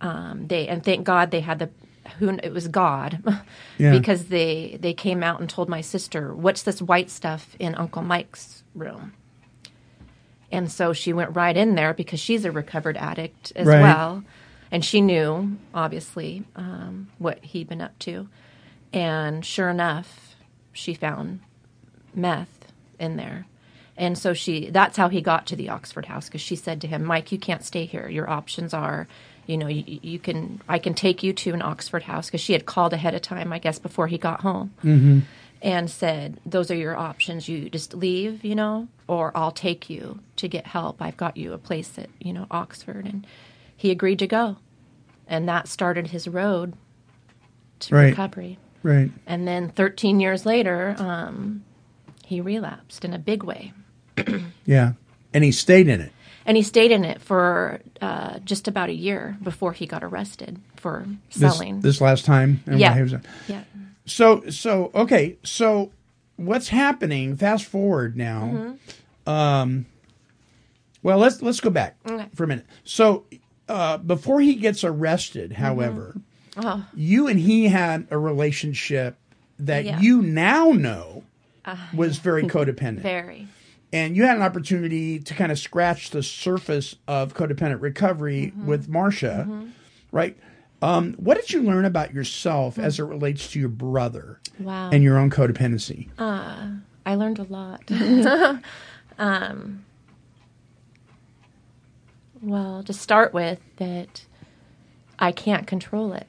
[0.00, 1.70] um, they and thank God they had the
[2.18, 3.22] who it was God
[3.78, 3.90] Yeah.
[3.92, 8.02] because they they came out and told my sister what's this white stuff in Uncle
[8.02, 9.12] Mike's room
[10.50, 13.82] and so she went right in there because she's a recovered addict as Right.
[13.82, 14.24] well.
[14.70, 18.28] And she knew obviously um, what he'd been up to.
[18.92, 20.36] And sure enough
[20.72, 21.40] she found
[22.14, 23.46] meth in there.
[23.96, 26.86] And so she that's how he got to the oxford house because she said to
[26.86, 28.08] him mike you can't stay here.
[28.08, 29.08] Your options are
[29.46, 32.52] you know you, you can i can take you to an oxford house because she
[32.52, 34.72] had called ahead of time i guess before he got home.
[34.84, 35.20] Mm-hmm.
[35.62, 40.20] And said those are your options you just leave you know or i'll take you
[40.36, 43.26] to get help i've got you a place at you know oxford and
[43.76, 44.56] he agreed to go
[45.26, 46.74] and that started his road
[47.80, 48.06] to Right.
[48.10, 48.58] recovery.
[48.82, 49.10] Right.
[49.26, 51.62] And then 13 years later, um,
[52.24, 53.72] he relapsed in a big way.
[54.64, 54.92] Yeah.
[55.34, 56.12] And he stayed in it.
[56.46, 60.58] And he stayed in it for uh, just about a year before he got arrested
[60.76, 61.80] for selling.
[61.82, 62.62] this last time.
[62.66, 62.94] and Yeah.
[62.94, 63.14] he was-
[63.48, 63.62] yeah.
[64.08, 65.38] So so okay.
[65.44, 65.92] So
[66.36, 67.36] what's happening?
[67.36, 68.76] Fast forward now.
[69.26, 69.86] Um.
[71.02, 72.26] Well, let's let's go back Okay.
[72.34, 72.66] for a minute.
[72.84, 73.24] So
[73.68, 76.16] uh, before he gets arrested, however,
[76.56, 79.16] Oh, you and he had a relationship
[79.60, 80.00] that Yeah.
[80.00, 81.22] you now know
[81.64, 83.00] uh, was very codependent.
[83.00, 83.46] very.
[83.92, 88.66] and you had an opportunity to kind of scratch the surface of codependent recovery Mm-hmm.
[88.66, 89.48] with Marcia,
[90.10, 90.36] right?
[90.80, 94.90] Um, what did you learn about yourself as it relates to your brother Wow.
[94.90, 96.08] and your own codependency?
[96.18, 96.68] Uh,
[97.04, 97.82] I learned a lot.
[99.18, 99.84] um,
[102.40, 104.24] well, to start with, that
[105.18, 106.26] I can't control it.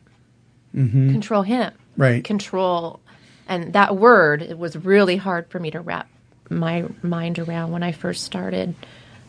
[0.76, 1.12] Mhm.
[1.12, 1.74] Control him.
[1.98, 2.24] Right.
[2.24, 3.00] Control.
[3.48, 6.08] And that word, it was really hard for me to wrap
[6.50, 8.74] my mind around when I first started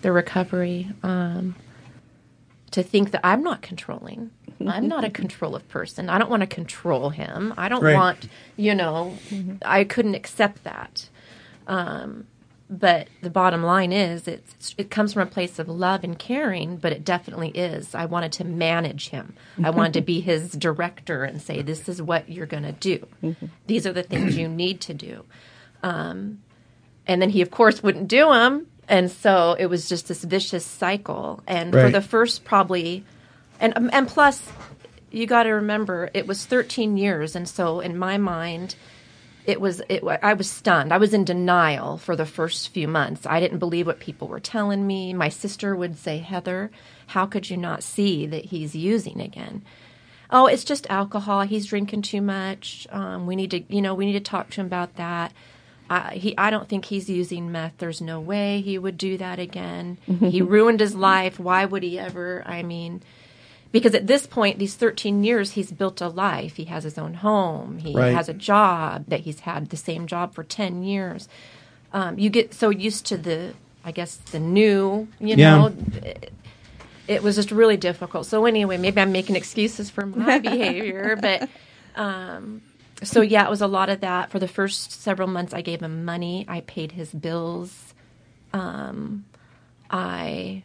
[0.02, 0.90] the recovery.
[1.02, 1.56] Um,
[2.70, 4.30] to think that I'm not controlling.
[4.66, 6.08] I'm not a controlling person.
[6.10, 7.54] I don't want to control him.
[7.56, 7.94] I don't Right.
[7.94, 9.16] want, you know,
[9.64, 11.08] I couldn't accept that.
[11.66, 12.26] Um,
[12.68, 16.76] but the bottom line is, it's, it comes from a place of love and caring,
[16.76, 17.94] but it definitely is.
[17.96, 19.34] I wanted to manage him.
[19.62, 23.06] I wanted to be his director and say, this is what you're going to do.
[23.66, 25.24] These are the things you need to do.
[25.82, 26.42] Um,
[27.08, 28.66] and then he, of course, wouldn't do them.
[28.88, 31.42] And so it was just this vicious cycle.
[31.48, 33.04] And for the first probably,
[33.60, 34.42] and um, and plus,
[35.10, 38.74] you got to remember it was 13 years, and so in my mind,
[39.46, 40.02] it was it.
[40.04, 40.92] I was stunned.
[40.92, 43.26] I was in denial for the first few months.
[43.26, 45.12] I didn't believe what people were telling me.
[45.12, 46.70] My sister would say, "Heather,
[47.08, 49.62] how could you not see that he's using again?"
[50.32, 51.42] Oh, it's just alcohol.
[51.42, 52.86] He's drinking too much.
[52.90, 55.32] Um, we need to, you know, we need to talk to him about that.
[55.88, 57.74] I, he, I don't think he's using meth.
[57.78, 59.98] There's no way he would do that again.
[60.20, 61.40] he ruined his life.
[61.40, 62.44] Why would he ever?
[62.46, 63.02] I mean,
[63.72, 66.56] because at this point, these 13 years, he's built a life.
[66.56, 67.78] He has his own home.
[67.78, 68.14] He Right.
[68.14, 71.28] has a job that he's had the same job for 10 years.
[71.92, 73.54] Um, you get so used to the,
[73.84, 75.58] I guess, the new, you Yeah.
[75.58, 75.66] know,
[76.02, 76.32] it,
[77.08, 78.26] it was just really difficult.
[78.26, 81.48] So anyway, maybe I'm making excuses for my behavior, but
[81.96, 82.62] um,
[83.02, 84.30] so yeah, it was a lot of that.
[84.30, 86.44] For the first several months, I gave him money.
[86.48, 87.94] I paid his bills.
[88.52, 89.24] Um,
[89.90, 90.62] I,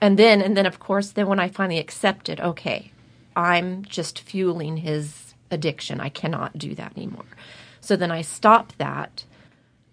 [0.00, 2.92] and then and then of course, then when I finally accepted, okay,
[3.36, 6.00] I'm just fueling his addiction.
[6.00, 7.24] I cannot do that anymore.
[7.80, 9.24] So then I stopped that.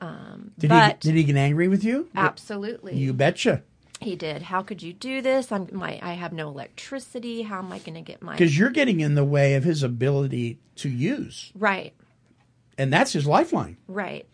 [0.01, 2.09] Um, Did but he did he get angry with you?
[2.15, 3.63] absolutely, You betcha.
[4.01, 4.41] he did.
[4.43, 5.51] How could you do this?
[5.51, 5.99] I'm my.
[6.01, 7.43] I have no electricity.
[7.43, 8.33] How am I going to get my?
[8.33, 11.93] Because you're getting in the way of his ability to use, right,
[12.77, 13.77] and that's his lifeline.
[13.87, 14.27] right,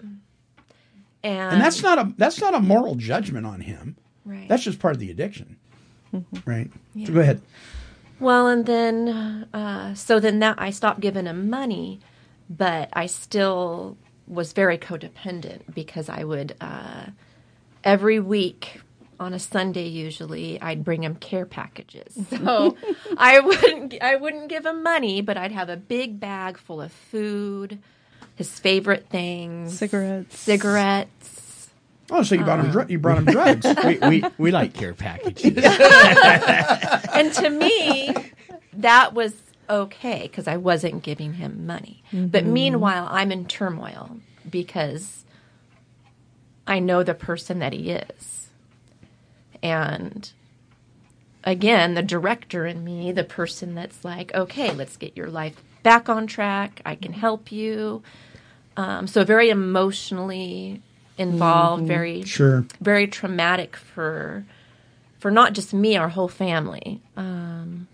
[1.24, 3.98] and, And that's not a that's not a moral judgment on him.
[4.26, 4.48] Right.
[4.50, 5.58] That's just part of the addiction.
[6.46, 6.72] Right.
[6.94, 7.08] Yeah.
[7.10, 7.42] Go ahead.
[8.20, 9.08] Well, and then
[9.54, 12.00] uh, so then that I stopped giving him money,
[12.50, 13.98] but I still
[14.28, 17.08] was very codependent because I would uh,
[17.84, 18.82] every week
[19.20, 22.18] on a Sunday usually I'd bring him care packages.
[22.30, 22.76] So
[23.18, 26.92] I wouldn't I wouldn't give him money, but I'd have a big bag full of
[26.92, 27.80] food,
[28.36, 31.41] his favorite things, cigarettes, cigarettes.
[32.12, 33.66] Oh, so you brought him Uh, dr- you brought him drugs.
[33.86, 35.58] we, we we like care packages.
[37.14, 38.14] and to me,
[38.74, 39.34] that was
[39.70, 42.04] okay because I wasn't giving him money.
[42.12, 42.52] But Mhm.
[42.52, 44.18] meanwhile, I'm in turmoil
[44.50, 45.24] because
[46.68, 48.50] I know the person that he is.
[49.64, 50.30] And
[51.44, 56.10] again, the director in me, the person that's like, okay, let's get your life back
[56.10, 56.82] on track.
[56.86, 58.04] I can help you.
[58.78, 60.82] Um, so very emotionally
[61.18, 61.88] involved, Mhm.
[61.88, 62.66] very Sure.
[62.82, 64.46] very traumatic for
[65.20, 67.02] for not just me, our whole family.
[67.16, 67.88] Um,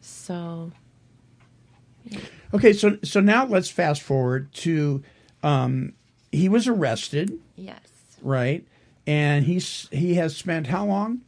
[0.00, 0.72] so
[2.52, 5.02] Okay, so so now let's fast forward to
[5.42, 5.92] um,
[6.32, 7.80] he was arrested, yes,
[8.22, 8.66] right?
[9.06, 11.20] And he's he has spent how long?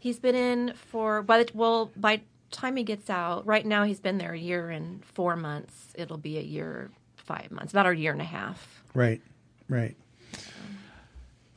[0.00, 2.20] he's been in for by the well by
[2.50, 3.46] time he gets out.
[3.46, 5.92] Right now, he's been there a year and four months.
[5.94, 8.82] It'll be a year five months, about a year and a half.
[8.94, 9.20] Right,
[9.68, 9.96] right.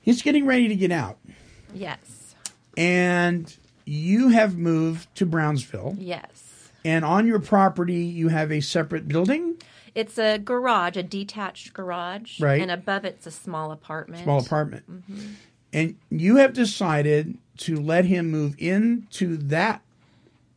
[0.02, 1.20] He's getting ready to get out,
[1.74, 2.36] Yes,
[2.76, 3.56] and
[3.86, 6.70] you have moved to Brownsville, yes.
[6.84, 9.56] and on your property you have a separate building,
[9.94, 12.62] It's a garage, a detached garage, Right.
[12.62, 14.24] And above it's a small apartment.
[14.24, 15.34] small apartment, Mhm.
[15.74, 19.82] and you have decided to let him move into that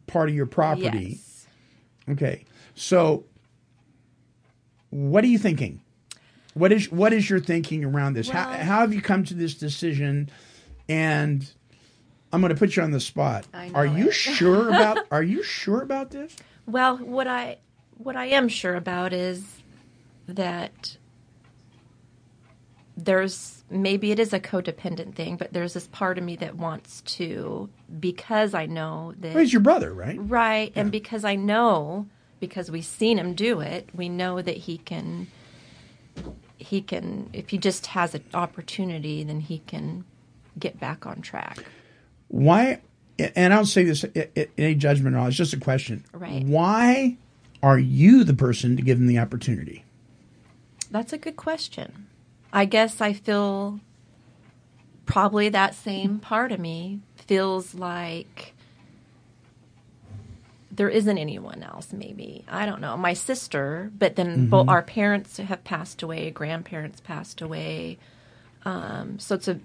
[0.07, 1.19] part of your property.
[1.21, 1.47] Yes.
[2.09, 2.45] Okay.
[2.75, 3.25] So,
[4.91, 5.81] what are you thinking?
[6.55, 8.29] What is what is your thinking around this?
[8.29, 10.31] how, Well- how have you come to this decision?
[10.89, 11.49] And
[12.33, 13.47] I'm going to put you on the spot.
[13.75, 14.15] Are you it.
[14.15, 15.07] sure about?
[15.11, 16.35] Are you sure about this?
[16.67, 17.59] Well, what I
[17.97, 19.45] what I am sure about is
[20.27, 20.97] that
[22.97, 27.01] there's maybe it is a codependent thing, but there's this part of me that wants
[27.03, 30.17] to because I know that Well, he's your brother, right?
[30.21, 32.07] right, and because I know
[32.41, 35.27] because we've seen him do it, we know that he can
[36.65, 40.05] he can if he just has an opportunity, then he can
[40.59, 41.65] get back on track.
[42.29, 42.81] Why?
[43.19, 44.05] And I don't say this
[44.59, 45.29] any judgment at all.
[45.29, 46.05] It's just a question.
[46.13, 46.45] Right.
[46.45, 47.17] Why
[47.63, 49.85] are you the person to give him the opportunity?
[50.91, 52.07] That's a good question.
[52.53, 53.81] I guess I feel
[55.07, 58.54] probably that same part of me feels like
[60.77, 65.37] there isn't anyone else maybe i don't know my sister but then both our parents
[65.37, 67.99] have passed away grandparents passed away
[68.65, 69.61] um, so it's a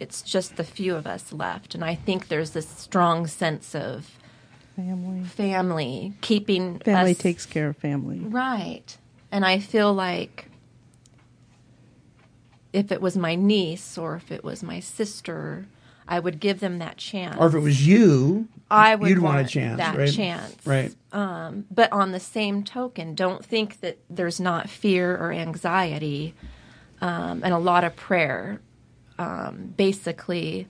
[0.00, 4.16] it's just the few of us left and i think there's this strong sense of
[4.76, 5.24] Family.
[5.24, 8.20] family keeping Family us- takes care of family.
[8.20, 8.96] Right.
[9.32, 10.48] And I feel like
[12.72, 15.66] if it was my niece or if it was my sister,
[16.08, 17.36] I would give them that chance.
[17.38, 20.12] Or if it was you, I would you'd want, want a chance, that right?
[20.12, 20.56] chance.
[20.66, 20.94] Right.
[21.12, 26.34] Um, but on the same token, don't think that there's not fear or anxiety
[27.00, 28.60] um, and a lot of prayer.
[29.18, 30.66] Um, basically,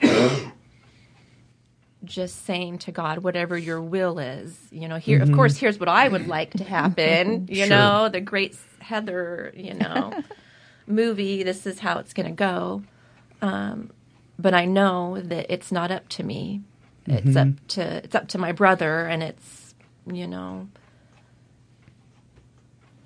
[2.04, 5.88] just saying to God, whatever your will is, you know, here, of course, here's what
[5.88, 7.68] I would like to happen, you Sure.
[7.68, 10.12] know, the great Heather, you know,
[10.86, 12.82] movie, this is how it's going to go.
[13.40, 13.90] Um,
[14.38, 16.62] but I know that it's not up to me.
[17.06, 19.74] It's up to it's up to my brother, and it's
[20.06, 20.68] you know.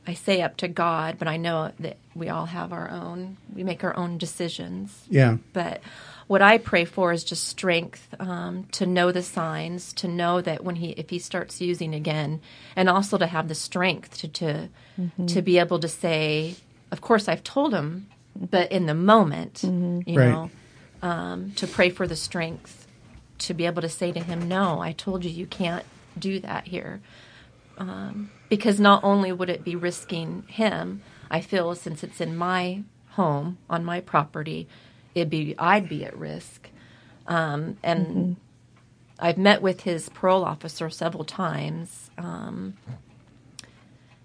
[0.07, 3.39] I say up to God, but I know that we all have our own.
[3.53, 5.05] We make our own decisions.
[5.11, 5.39] Yeah.
[5.53, 5.81] But
[6.29, 10.63] what I pray for is just strength um, to know the signs, to know that
[10.63, 12.41] when he, if he starts using again,
[12.77, 14.69] and also to have the strength to to,
[15.27, 16.55] to be able to say,
[16.93, 19.63] of course I've told him, but in the moment,
[20.07, 20.29] you Right.
[20.33, 20.51] know,
[21.03, 22.87] um, to pray for the strength
[23.39, 25.85] to be able to say to him, no, I told you you can't
[26.19, 27.01] do that here.
[27.79, 32.85] Um, because not only would it be risking him, I feel since it's in my
[33.11, 34.69] home on my property,
[35.15, 36.71] it'd be I'd be at risk.
[37.27, 38.37] Um, and
[39.19, 42.75] I've met with his parole officer several times, um,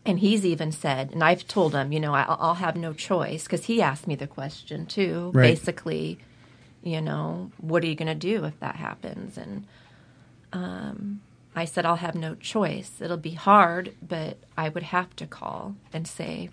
[0.06, 3.44] and he's even said, and I've told him, you know, I'll, I'll have no choice
[3.44, 5.32] because he asked me the question too.
[5.34, 5.56] Right.
[5.56, 6.18] Basically,
[6.84, 9.38] you know, what are you going to do if that happens?
[9.38, 9.68] And
[10.54, 11.22] um,
[11.56, 12.94] I said, I'll have no choice.
[13.00, 16.50] It'll be hard, but I would have to call and say,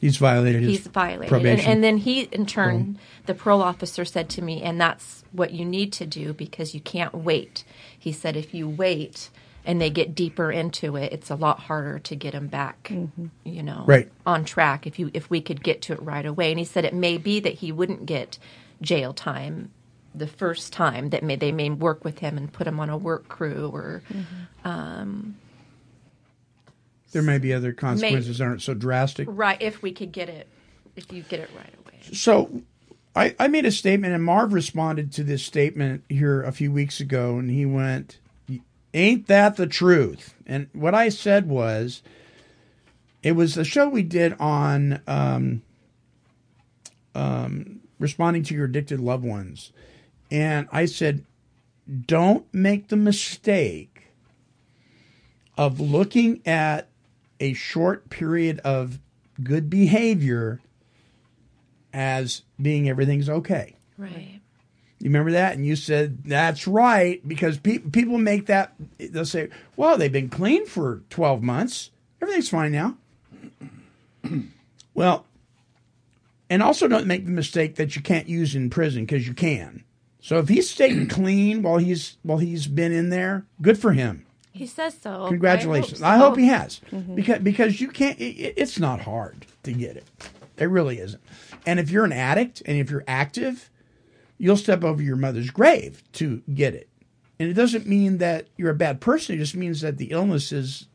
[0.00, 1.30] He's violated his he's violated.
[1.30, 1.70] Probation.
[1.70, 5.64] and then he, in turn, the parole officer said to me, and that's what you
[5.64, 7.64] need to do because you can't wait.
[7.98, 9.30] He said, if you wait
[9.64, 13.26] and they get deeper into it, it's a lot harder to get them back, mm-hmm.
[13.44, 14.10] you know, Right.
[14.26, 14.86] on track.
[14.86, 17.18] If you if we could get to it right away, and he said it may
[17.18, 18.38] be that he wouldn't get
[18.82, 19.70] jail time
[20.14, 22.96] the first time that may they may work with him and put him on a
[22.96, 24.68] work crew or mm-hmm.
[24.68, 25.36] um,
[27.12, 29.26] there may be other consequences that aren't so drastic.
[29.30, 30.46] right if we could get it
[30.96, 31.98] if you get it right away.
[32.12, 32.62] So
[33.16, 37.00] I, I made a statement, and Marv responded to this statement here a few weeks
[37.00, 38.18] ago, and he went,
[38.94, 40.34] Ain't that the truth?
[40.46, 42.02] And what I said was,
[43.22, 45.62] it was the show we did on um,
[47.14, 49.72] um, responding to your addicted loved ones.
[50.30, 51.24] And I said,
[52.06, 54.06] don't make the mistake
[55.58, 56.88] of looking at
[57.40, 59.00] a short period of
[59.42, 60.60] good behavior
[61.92, 63.76] as being everything's okay.
[63.98, 64.40] Right.
[65.04, 65.54] You remember that?
[65.54, 70.30] And you said, that's right, because pe- people make that, they'll say, well, they've been
[70.30, 71.90] clean for 12 months.
[72.22, 72.96] Everything's fine now.
[74.94, 75.26] well,
[76.48, 79.84] and also don't make the mistake that you can't use in prison because you can.
[80.22, 84.24] So if he's staying clean while he's while he's been in there, good for him.
[84.52, 85.26] He says so.
[85.28, 86.00] Congratulations.
[86.00, 86.40] I I hope, hope, so.
[86.40, 87.14] he has mm-hmm.
[87.14, 88.18] because because you can't.
[88.18, 90.06] It- it's not hard to get it.
[90.56, 91.22] It really isn't.
[91.66, 93.68] And if you're an addict and if you're active,
[94.38, 96.88] you'll step over your mother's grave to get it.
[97.38, 99.34] And it doesn't mean that you're a bad person.
[99.34, 100.86] It just means that the illness has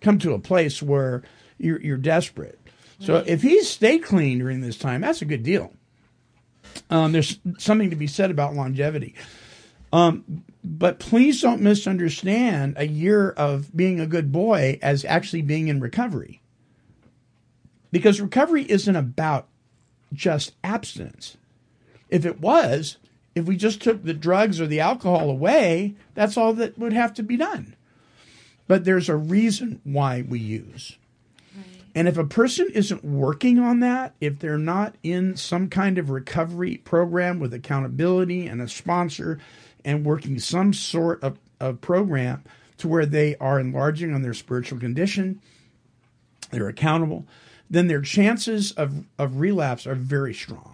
[0.00, 1.22] come to a place where
[1.58, 2.58] you're you're desperate.
[2.98, 5.72] So if he's stayed clean during this time, that's a good deal.
[6.88, 9.16] Um, there's something to be said about longevity.
[9.92, 15.68] Um, but please don't misunderstand a year of being a good boy as actually being
[15.68, 16.40] in recovery.
[17.90, 19.48] Because recovery isn't about
[20.12, 21.36] just abstinence.
[22.12, 22.98] If it was,
[23.34, 27.14] if we just took the drugs or the alcohol away, that's all that would have
[27.14, 27.74] to be done.
[28.68, 30.98] But there's a reason why we use.
[31.94, 36.10] And if a person isn't working on that, if they're not in some kind of
[36.10, 39.38] recovery program with accountability and a sponsor
[39.82, 42.44] and working some sort of, of program
[42.76, 45.40] to where they are enlarging on their spiritual condition,
[46.50, 47.26] they're accountable,
[47.70, 50.71] then their chances of, of relapse are very strong.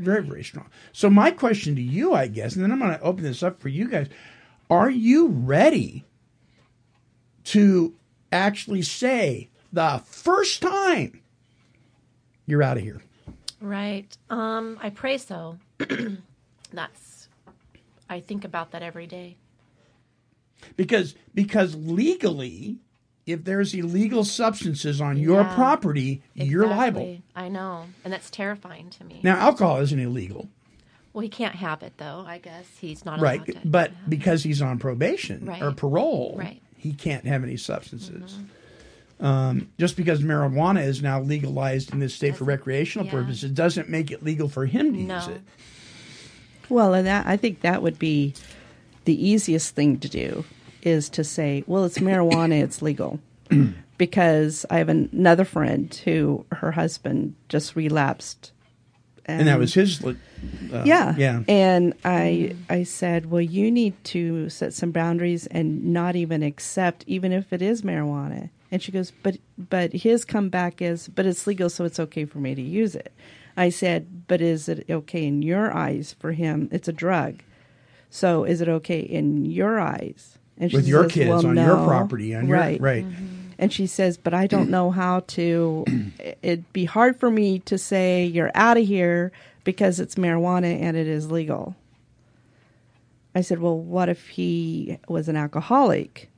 [0.00, 0.68] Very, very strong.
[0.92, 3.60] So, my question to you, I guess, and then I'm going to open this up
[3.60, 4.08] for you guys
[4.70, 6.04] are you ready
[7.42, 7.94] to
[8.30, 11.20] actually say, the first time
[12.46, 13.02] you're out of here.
[13.60, 14.16] Right.
[14.30, 15.58] Um, I pray so.
[16.72, 17.28] That's
[18.08, 19.36] I think about that every day.
[20.76, 22.78] Because because legally,
[23.32, 27.18] if there's illegal substances on your Yeah, property, you're liable.
[27.36, 29.20] I know, and that's terrifying to me.
[29.22, 30.48] Now, alcohol isn't illegal,
[31.12, 32.24] well, he can't have it though.
[32.26, 33.46] I guess he's not allowed right?
[33.46, 33.58] to.
[33.64, 35.62] But because he's on probation Right.
[35.62, 36.62] or parole, Right.
[36.76, 38.38] he can't have any substances.
[39.18, 43.12] Um, just because marijuana is now legalized in this state for recreational yeah.
[43.12, 45.42] purposes doesn't make it legal for him to use it.
[46.70, 48.32] Well, and that I think that would be
[49.04, 50.44] the easiest thing to do
[50.82, 53.20] is to say, well, it's marijuana, it's legal.
[54.00, 58.52] because I have an- another friend who her husband just relapsed.
[59.26, 60.02] And that was his.
[60.02, 60.14] Uh,
[60.86, 61.14] yeah.
[61.18, 61.42] Yeah.
[61.46, 67.04] And I I said, "Well, you need to set some boundaries and not even accept
[67.06, 71.46] even if it is marijuana." And she goes, "But but his comeback is, but it's
[71.46, 73.12] legal so it's okay for me to use it."
[73.54, 76.70] I said, "But is it okay in your eyes for him?
[76.72, 77.42] It's a drug.
[78.08, 81.76] So is it okay in your eyes?" And With your says, kids, "Well, on your
[81.86, 82.80] property, on your- right.
[82.80, 83.04] right.
[83.04, 83.36] Mm-hmm.
[83.58, 85.84] And she says, "But I don't know how to.
[86.42, 89.32] It'd be hard for me to say you're out of here
[89.64, 91.74] because it's marijuana and it is legal."
[93.34, 96.28] I said, "Well, what if he was an alcoholic?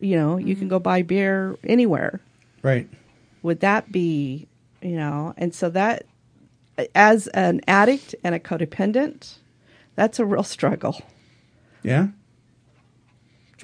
[0.00, 0.70] You know, you can mm-hmm.
[0.70, 2.20] go buy beer anywhere.
[2.62, 2.88] Right.
[3.42, 4.48] Would that be,
[4.82, 6.06] you know?" And so that,
[6.92, 9.36] as an addict and a codependent,
[9.94, 11.00] that's a real struggle.
[11.84, 12.08] Yeah.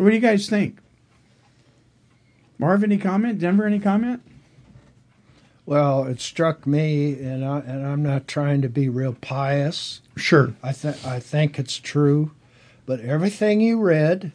[0.01, 0.79] So, what do you guys think?
[2.59, 3.39] Marv, any comment?
[3.39, 4.23] Denver, any comment?
[5.67, 10.01] Well, it struck me, and I and I'm not trying to be real pious.
[10.17, 10.55] Sure.
[10.63, 12.31] I think I think it's true,
[12.87, 14.33] but everything you read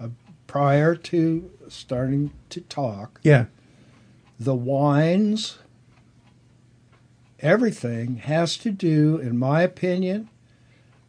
[0.00, 0.08] uh,
[0.48, 3.44] prior to starting to talk, Yeah.
[4.40, 5.58] the whines,
[7.38, 10.28] everything has to do, in my opinion,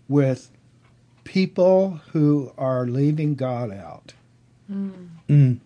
[0.08, 0.52] with
[1.24, 4.14] people who are leaving God out.
[4.72, 5.60] Mm.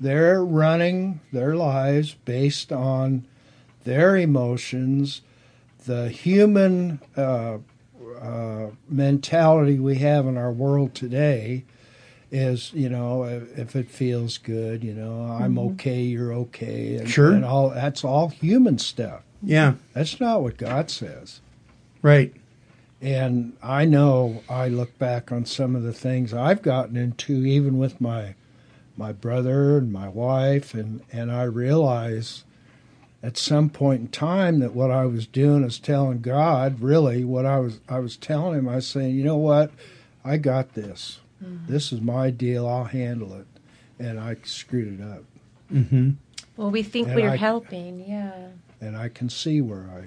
[0.00, 3.26] They're running their lives based on
[3.84, 5.22] their emotions,
[5.86, 7.58] the human uh,
[8.20, 11.64] uh, mentality we have in our world today
[12.30, 15.72] is, you know, if, it feels good, you know, I'm Mhm.
[15.72, 17.32] okay, you're okay, and, Sure.
[17.32, 19.22] and all that's all human stuff.
[19.42, 19.74] Yeah.
[19.94, 21.40] That's not what God says.
[22.02, 22.34] Right.
[23.00, 27.78] And I know I look back on some of the things I've gotten into, even
[27.78, 28.34] with my
[28.96, 32.42] my brother and my wife, and, and I realize
[33.22, 37.46] at some point in time that what I was doing is telling God really what
[37.46, 38.68] I was I was telling him.
[38.68, 39.70] I was saying, you know what,
[40.24, 41.20] I got this.
[41.40, 42.66] This is my deal.
[42.66, 43.46] I'll handle it,
[44.00, 45.22] and I screwed it up.
[45.72, 46.10] Mm-hmm.
[46.56, 48.04] Well, we think And we're I- helping.
[48.08, 48.48] Yeah.
[48.80, 50.06] and I can see where I.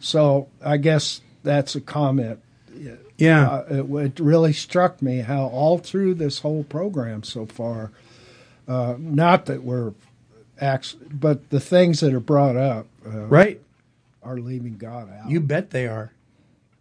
[0.00, 2.40] So I guess that's a comment.
[3.18, 3.48] Yeah.
[3.48, 7.90] Uh, it, it really struck me how all through this whole program so far,
[8.66, 9.92] uh, not that we're,
[10.60, 13.60] actually, but the things that are brought up, uh, Right.
[14.22, 15.30] are leaving God out.
[15.30, 16.12] You bet they are.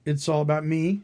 [0.05, 1.01] It's all about me.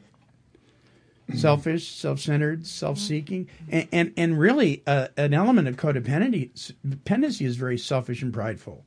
[1.36, 6.52] Selfish, self-centered, self-seeking, and and, and really uh, an element of codependency
[6.88, 8.86] dependency is very selfish and prideful.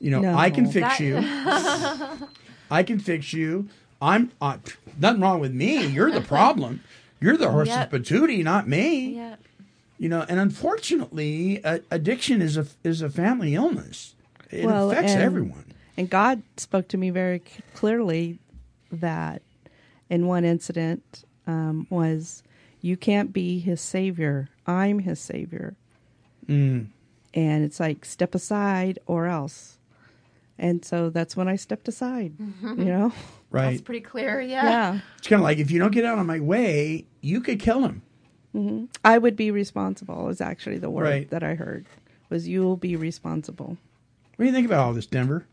[0.00, 2.26] You know, I can fix That- you.
[2.70, 3.68] I can fix you.
[4.00, 4.58] I'm uh,
[4.98, 5.86] nothing wrong with me.
[5.86, 6.82] You're the problem.
[7.20, 7.90] You're the horse's Yep.
[7.90, 9.16] patootie, not me.
[9.16, 9.36] Yeah.
[9.98, 14.14] You know, and unfortunately, uh, addiction is a is a family illness.
[14.50, 15.64] It Well, affects and- everyone.
[15.96, 17.42] And God spoke to me very
[17.74, 18.38] clearly
[18.90, 19.42] that
[20.08, 22.42] in one incident um, was,
[22.80, 24.48] you can't be his savior.
[24.66, 25.74] I'm his savior.
[26.48, 26.86] Mm.
[27.34, 29.76] And it's like, step aside or else.
[30.60, 33.12] And so that's when I stepped aside, you know?
[33.50, 33.70] Right.
[33.70, 34.40] That's pretty clear.
[34.42, 34.62] Yeah.
[34.64, 35.00] Yeah.
[35.18, 37.80] It's kind of like if you don't get out of my way, you could kill
[37.84, 38.02] him.
[38.52, 41.30] hmm I would be responsible is actually the word Right.
[41.30, 41.86] that I heard
[42.28, 43.78] was you'll be responsible.
[44.36, 45.46] What do you think about all this, Denver?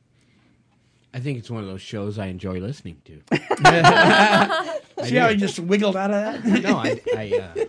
[1.14, 3.22] I think it's one of those shows I enjoy listening to.
[5.06, 6.62] See how he just wiggled out of that?
[6.64, 7.66] no, I, I uh,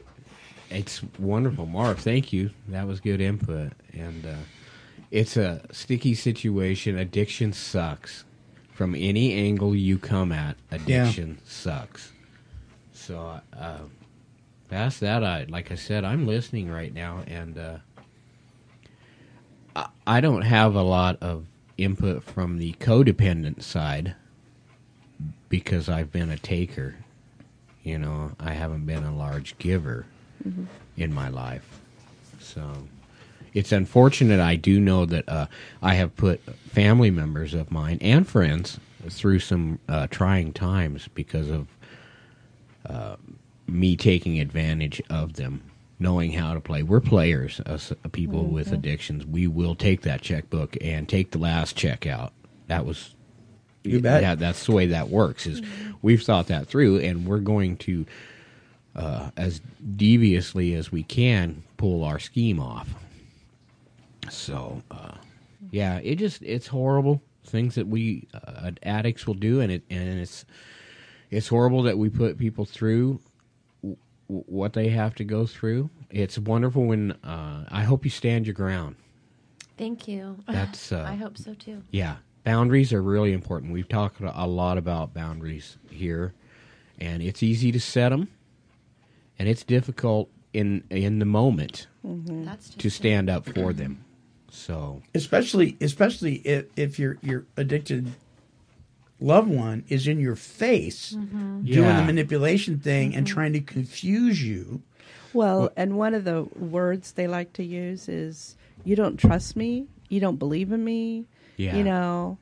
[0.71, 2.01] it's wonderful, Marv.
[2.01, 2.51] Thank you.
[2.69, 4.35] That was good input, and uh,
[5.11, 6.99] it's a sticky situation.
[6.99, 8.25] Addiction sucks.
[8.73, 12.13] From any angle you come at, addiction sucks.
[12.93, 13.79] So, uh,
[14.71, 17.79] past that, I like I said, I'm listening right now, and uh,
[19.75, 21.47] I, I don't have a lot of
[21.77, 24.15] input from the codependent side
[25.49, 26.97] because I've been a taker.
[27.83, 30.07] You know, I haven't been a large giver
[30.47, 30.67] Mm-hmm.
[30.97, 31.81] in my life.
[32.39, 32.63] So
[33.55, 34.41] it's unfortunate.
[34.41, 35.47] I do know that uh,
[35.83, 36.41] I have put
[36.71, 38.79] family members of mine and friends
[39.09, 41.67] through some uh, trying times because of
[42.89, 43.17] uh,
[43.67, 45.63] me taking advantage of them,
[45.99, 46.83] knowing how to play.
[46.83, 48.73] We're players, us uh, people with Mhm.
[48.75, 49.27] addictions.
[49.27, 52.33] We will take that checkbook and take the last check out.
[52.69, 53.15] That was.
[53.85, 54.23] You bet.
[54.23, 55.47] Yeah, that's the way that works.
[55.47, 55.63] Is
[56.03, 58.05] we've thought that through, and we're going to
[58.97, 59.61] uh, as
[59.97, 62.89] deviously as we can pull our scheme off.
[64.31, 65.15] So, uh,
[65.71, 70.21] yeah, it just it's horrible things that we uh, addicts will do, and it and
[70.21, 70.45] it's
[71.31, 73.21] it's horrible that we put people through
[73.83, 73.97] w-
[74.29, 75.91] w- what they have to go through.
[76.11, 78.97] It's wonderful when uh, I hope you stand your ground.
[79.77, 80.39] Thank you.
[80.51, 81.83] That's, uh, I hope so too.
[81.91, 83.73] Yeah, boundaries are really important.
[83.73, 86.35] We've talked a lot about boundaries here,
[86.99, 88.29] and it's easy to set them,
[89.39, 94.05] and it's difficult in in the moment That's to stand up for them.
[94.51, 98.13] So especially especially if, if your your addicted
[99.21, 101.65] loved one is in your face Mhm.
[101.65, 102.01] doing Yeah.
[102.01, 104.83] the manipulation thing and trying to confuse you.
[105.33, 109.87] Well, and one of the words they like to use is you don't trust me,
[110.09, 111.27] you don't believe in me.
[111.57, 111.77] Yeah.
[111.77, 112.39] You know,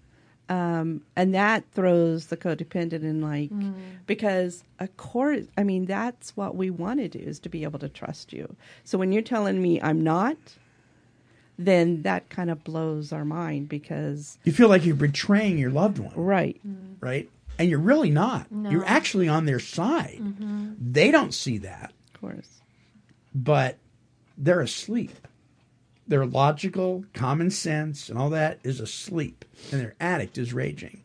[0.49, 3.73] um, and that throws the codependent in like Mm.
[4.07, 7.79] because of course, I mean that's what we want to do is to be able
[7.81, 8.55] to trust you.
[8.85, 10.37] So when you're telling me I'm not,
[11.59, 15.99] then that kind of blows our mind because You feel like you're betraying your loved
[15.99, 16.15] one.
[16.15, 16.61] Right.
[16.67, 16.95] Mm-hmm.
[17.01, 17.31] Right?
[17.59, 18.51] And you're really not.
[18.53, 18.71] No.
[18.71, 20.19] You're actually on their side.
[20.21, 20.75] Mm-hmm.
[20.79, 21.93] They don't see that.
[22.15, 22.61] Of course.
[23.35, 23.79] But
[24.37, 25.13] they're asleep.
[26.07, 29.45] Their logical, common sense, and all that is asleep.
[29.73, 31.03] And their addict is raging.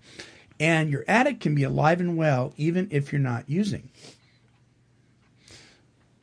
[0.59, 3.89] And your addict can be alive and well even if you're not using.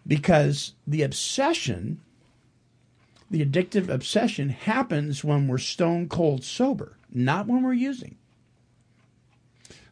[0.06, 2.00] Because the obsession,
[3.30, 8.16] the addictive obsession, happens when we're stone cold sober, not when we're using.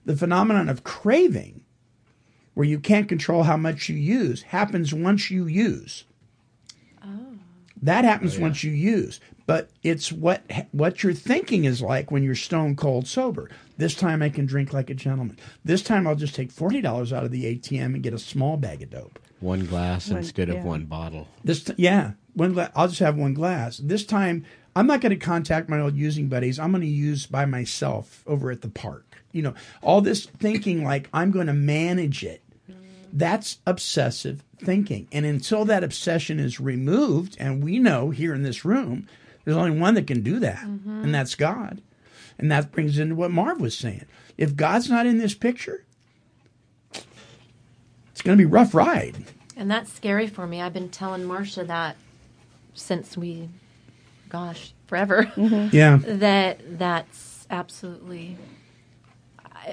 [0.04, 1.62] The phenomenon of craving,
[2.54, 6.04] where you can't control how much you use, happens once you use.
[7.04, 7.34] Oh.
[7.82, 12.22] That happens oh, once you use, but it's what what your thinking is like when
[12.22, 13.50] you're stone cold sober.
[13.76, 15.38] This time I can drink like a gentleman.
[15.64, 18.56] This time I'll just take forty dollars out of the ATM and get a small
[18.56, 19.18] bag of dope.
[19.40, 20.54] one glass One- instead yeah.
[20.54, 21.28] of one bottle.
[21.44, 23.78] This t- yeah, one gla- I'll just have one glass.
[23.78, 24.44] This time
[24.76, 26.58] I'm not going to contact my old using buddies.
[26.58, 29.22] I'm going to use by myself over at the park.
[29.32, 32.42] You know, all this thinking like I'm going to manage it.
[33.12, 35.08] That's obsessive thinking.
[35.10, 39.08] And until that obsession is removed, and we know here in this room,
[39.44, 41.04] there's only one that can do that, mm-hmm.
[41.04, 41.80] and that's God.
[42.38, 44.04] And that brings into what Marv was saying.
[44.36, 45.86] If God's not in this picture,
[46.92, 49.16] it's going to be a rough ride.
[49.56, 50.60] And that's scary for me.
[50.60, 51.96] I've been telling Marcia that
[52.76, 53.48] since we,
[54.28, 55.30] gosh, forever.
[55.72, 55.96] Yeah.
[56.04, 58.36] That that's absolutely.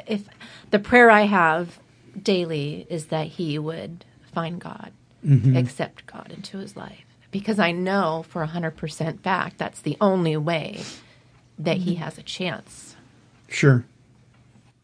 [0.08, 0.24] If
[0.72, 1.80] the prayer I have
[2.22, 4.91] daily is that he would find God,
[5.26, 5.56] Mhm.
[5.58, 9.97] accept God into his life, because I know for a hundred percent fact that's the
[10.01, 10.82] only way
[11.60, 12.95] that he has a chance.
[13.47, 13.86] Sure.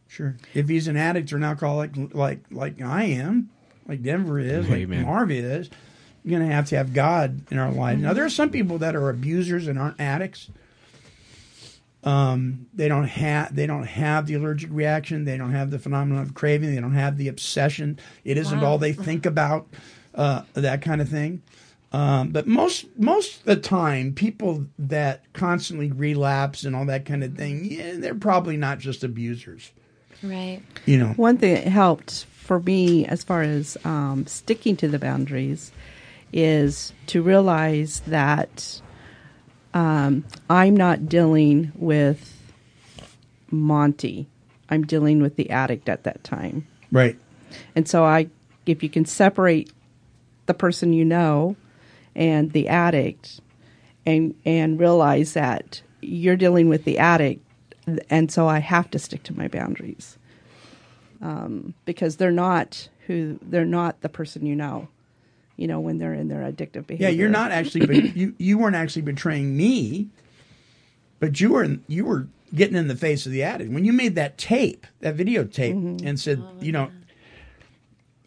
[0.08, 0.36] Sure.
[0.54, 3.50] If he's an addict or an alcoholic like like I am,
[3.88, 5.04] like Denver is, like Amen.
[5.06, 5.70] Marv is,
[6.30, 7.98] you're gonna have to have God in our life.
[8.00, 10.50] Now there are some people that are abusers and aren't addicts.
[12.04, 15.26] Um, they don't have they don't have the allergic reaction.
[15.26, 16.74] They don't have the phenomenon of craving.
[16.74, 18.00] They don't have the obsession.
[18.24, 18.68] It isn't Wow.
[18.68, 19.68] all they think about.
[20.16, 21.42] Uh, that kind of thing.
[21.92, 27.24] Um, but most most of the time, people that constantly relapse and all that kind
[27.24, 29.72] of thing, yeah, they're probably not just abusers.
[30.24, 30.62] Right.
[30.86, 31.08] You know.
[31.16, 35.72] One thing that helped for me as far as um, sticking to the boundaries
[36.32, 38.82] is to realize that
[39.74, 42.36] um, I'm not dealing with
[43.52, 44.28] Monty.
[44.70, 46.68] I'm dealing with the addict at that time.
[46.92, 47.18] Right.
[47.76, 48.30] And so I
[48.66, 49.72] if you can separate
[50.46, 51.56] the person you know
[52.16, 53.40] and the addict
[54.06, 57.44] and and realize that you're dealing with the addict
[58.10, 60.18] and so I have to stick to my boundaries.
[61.22, 64.88] Um, because they're not who they're not the person you know.
[65.60, 67.10] You know when they're in their addictive behavior.
[67.10, 70.08] Yeah, you're not actually, but you you weren't actually betraying me,
[71.20, 74.16] but you were you were getting in the face of the addict when you made
[74.16, 76.08] that tape, that videotape, Mm-hmm.
[76.08, 76.90] and said, you know,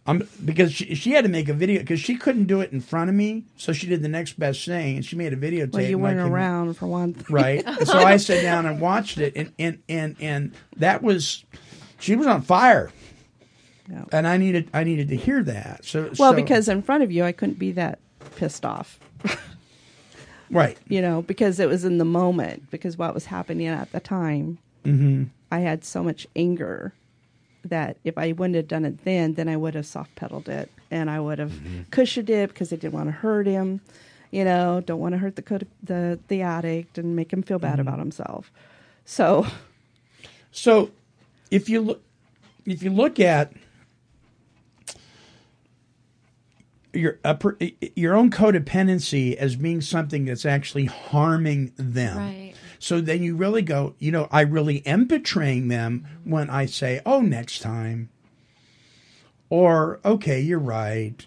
[0.06, 2.80] I'm because she, she had to make a video because she couldn't do it in
[2.80, 5.72] front of me, so she did the next best thing, and she made a videotape.
[5.74, 7.34] Well, you and I weren't came- around for one thing.
[7.34, 7.62] right?
[7.64, 11.44] And so I sat down and watched it, and and and and that was,
[12.00, 12.90] she was on fire,
[13.90, 14.04] Yeah.
[14.12, 15.84] and I needed I needed to hear that.
[15.84, 17.98] So Well, so- because in front of you, I couldn't be that
[18.36, 18.98] pissed off.
[20.50, 24.00] right, you know, because it was in the moment, because what was happening at the
[24.00, 25.24] time, mm-hmm.
[25.50, 26.92] I had so much anger
[27.64, 30.70] that if I wouldn't have done it then, then I would have soft pedaled it
[30.90, 31.52] and I would have
[31.90, 33.80] cushioned it because I didn't want to hurt him.
[34.30, 37.78] You know, don't want to hurt the the the addict and make him feel bad
[37.80, 38.50] about himself.
[39.04, 39.46] So,
[40.52, 40.90] So,
[41.50, 42.02] if you look,
[42.64, 43.52] if you look at
[46.92, 47.58] your upper,
[47.96, 52.54] your own codependency as being something that's actually harming them, Right.
[52.78, 57.00] So then you really go, you know, I really am betraying them when I say,
[57.06, 58.08] "Oh, next time,"
[59.48, 61.24] or "Okay, you're right,"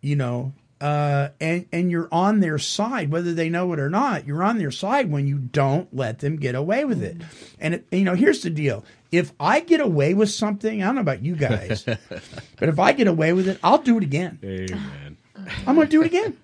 [0.00, 0.52] you know.
[0.84, 4.26] Uh, and and you're on their side, whether they know it or not.
[4.26, 7.22] You're on their side when you don't let them get away with it.
[7.58, 10.96] And it, you know, here's the deal: if I get away with something, I don't
[10.96, 14.38] know about you guys, but if I get away with it, I'll do it again.
[14.44, 15.16] Amen.
[15.66, 16.36] I'm going to do it again.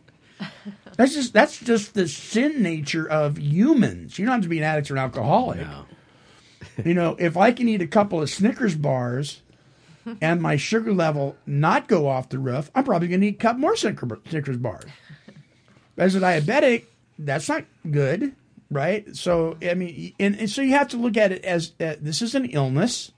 [0.96, 4.18] That's just that's just the sin nature of humans.
[4.18, 5.60] You don't have to be an addict or an alcoholic.
[6.82, 9.42] You know, if I can eat a couple of Snickers bars
[10.20, 13.38] and my sugar level not go off the roof, I'm probably going to eat a
[13.38, 14.84] couple more Snicker- Snickers bars.
[15.96, 16.84] As a diabetic,
[17.18, 18.34] that's not good,
[18.70, 19.14] right?
[19.14, 22.22] So I mean, and, and so you have to look at it as uh, this
[22.22, 23.12] is an illness,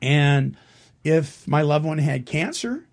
[0.00, 0.56] and
[1.04, 2.84] if my loved one had cancer,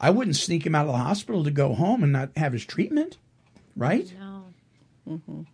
[0.00, 2.66] I wouldn't sneak him out of the hospital to go home and not have his
[2.66, 3.16] treatment,
[3.76, 4.12] right?
[4.18, 5.46] No.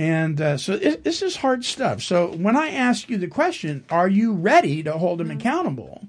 [0.00, 2.00] And uh, so it, this is hard stuff.
[2.00, 6.00] So when I ask you the question, are you ready to hold him accountable?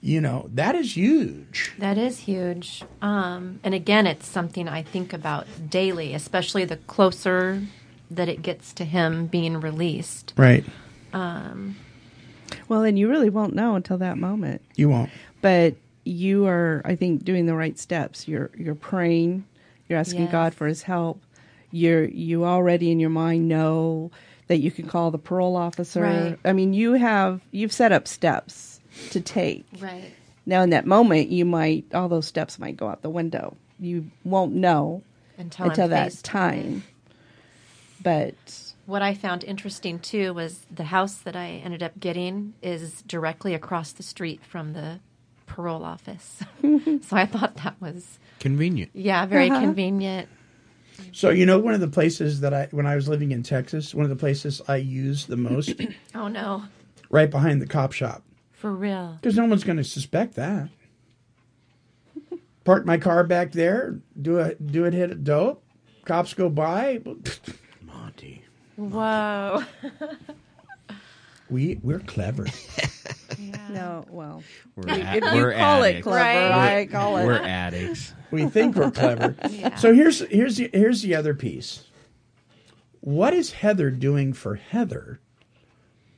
[0.00, 1.72] You know, that is huge.
[1.78, 2.82] That is huge.
[3.00, 7.62] Um, and again, it's something I think about daily, especially the closer
[8.10, 10.34] that it gets to him being released.
[10.36, 10.64] Right.
[11.12, 11.76] Um,
[12.68, 14.60] well, and you really won't know until that moment.
[14.74, 15.10] You won't.
[15.40, 18.26] But you are, I think, doing the right steps.
[18.26, 19.44] You're you're praying.
[19.88, 20.32] You're asking Yes.
[20.32, 21.20] God for His help.
[21.70, 24.10] You're you already in your mind know
[24.48, 26.02] that you can call the parole officer.
[26.02, 26.38] Right.
[26.44, 29.64] I mean, you have you've set up steps to take.
[29.80, 30.12] right.
[30.48, 33.56] Now, in that moment, you might all those steps might go out the window.
[33.80, 35.02] You won't know
[35.36, 36.84] Until, until that faced time.
[38.02, 38.34] But
[38.86, 43.54] What I found interesting too was the house that I ended up getting is directly
[43.54, 45.00] across the street from the
[45.46, 46.40] parole office.
[46.62, 48.90] so I thought that was, Convenient.
[48.94, 49.60] yeah, very Uh-huh.
[49.60, 50.28] convenient.
[51.12, 53.94] So you know, one of the places that I, when I was living in Texas,
[53.94, 55.72] one of the places I used the most,
[56.14, 56.64] Oh no,
[57.10, 58.22] right behind the cop shop,
[58.52, 59.18] for real.
[59.20, 60.68] because no one's going to suspect that.
[62.64, 65.62] Park my car back there, do a do it hit a dope.
[66.04, 67.00] Cops go by.
[67.86, 68.42] Monty.
[68.76, 69.62] Whoa.
[71.48, 72.46] We we're clever.
[73.70, 74.42] no, well,
[74.74, 76.78] We're, if a- you we're call it clever, Right.
[76.80, 77.26] I call it.
[77.26, 78.12] We're addicts.
[78.30, 79.34] We think we're clever.
[79.50, 79.76] Yeah.
[79.76, 81.84] So here's here's the, here's the other piece.
[83.00, 85.20] What is Heather doing for Heather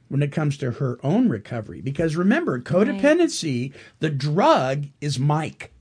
[0.09, 1.81] when it comes to her own recovery?
[1.83, 5.73] Because remember, codependency, the drug is Mike.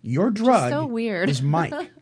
[0.00, 1.28] Your drug so weird.
[1.28, 1.72] is Mike.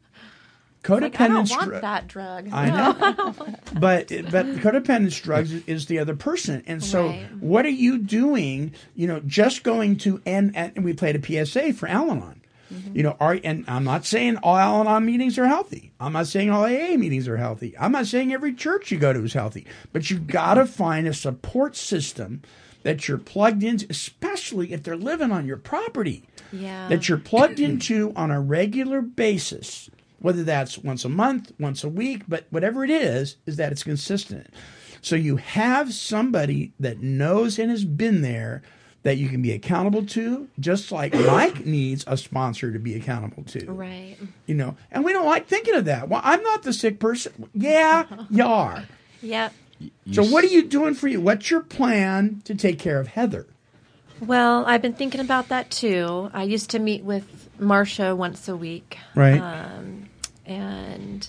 [0.88, 2.48] Like, I don't Codependence want dru- that drug.
[2.52, 3.34] I know.
[3.78, 6.62] but but codependence drugs is the other person.
[6.66, 7.26] And so Right.
[7.38, 11.74] what are you doing, you know, just going to and, and we played a PSA
[11.74, 12.40] for Al-Anon.
[12.72, 12.96] Mm-hmm.
[12.96, 15.90] You know, are and I'm not saying all Al-Anon meetings are healthy.
[16.00, 17.76] I'm not saying all AA meetings are healthy.
[17.78, 19.66] I'm not saying every church you go to is healthy.
[19.92, 22.42] But you got to find a support system
[22.84, 26.88] that you're plugged into, especially if they're living on your property Yeah.
[26.88, 29.90] that you're plugged into on a regular basis,
[30.20, 33.82] whether that's once a month, once a week, but whatever it is, is that it's
[33.82, 34.48] consistent.
[35.02, 38.62] So you have somebody that knows and has been there
[39.02, 43.42] that you can be accountable to, just like Mike needs a sponsor to be accountable
[43.44, 43.70] to.
[43.70, 44.16] Right.
[44.46, 46.08] You know, and we don't like thinking of that.
[46.08, 47.48] Well, I'm not the sick person.
[47.54, 48.84] Yeah, you are.
[49.22, 49.54] Yep.
[50.12, 51.20] So what are you doing for you?
[51.20, 53.46] What's your plan to take care of Heather?
[54.20, 56.30] Well, I've been thinking about that too.
[56.34, 58.98] I used to meet with Marcia once a week.
[59.14, 59.40] Right.
[59.40, 59.99] Um,
[60.50, 61.28] and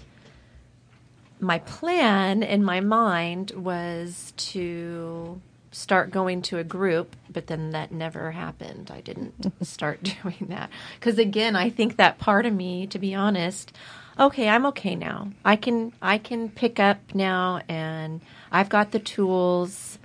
[1.40, 5.40] my plan in my mind was to
[5.72, 8.92] start going to a group, but then that never happened.
[8.92, 10.70] I didn't start doing that.
[11.00, 13.72] Because again, I think that part of me, to be honest,
[14.20, 15.32] okay, I'm okay now.
[15.46, 20.00] I can I can pick up now and I've got the tools.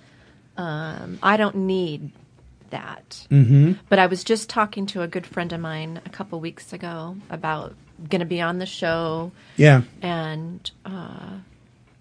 [0.58, 2.12] Um, I don't need
[2.70, 3.26] that.
[3.30, 3.72] Mm-hmm.
[3.88, 7.16] But I was just talking to a good friend of mine a couple weeks ago
[7.30, 7.74] about
[8.08, 9.32] going to be on the show.
[9.56, 9.82] Yeah.
[10.02, 11.38] And uh,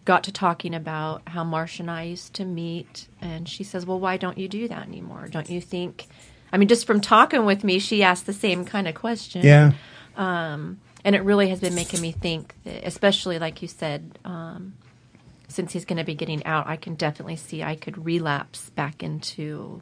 [0.06, 3.08] got to talking about how Marcia and I used to meet.
[3.22, 5.28] And she says, Well, why don't you do that anymore?
[5.30, 6.08] Don't you think?
[6.52, 9.44] I mean, just from talking with me, she asked the same kind of question.
[9.44, 9.74] Yeah.
[10.16, 14.74] Um, and it really has been making me think, that, especially like you said, um,
[15.48, 19.04] since he's going to be getting out, I can definitely see I could relapse back
[19.04, 19.82] into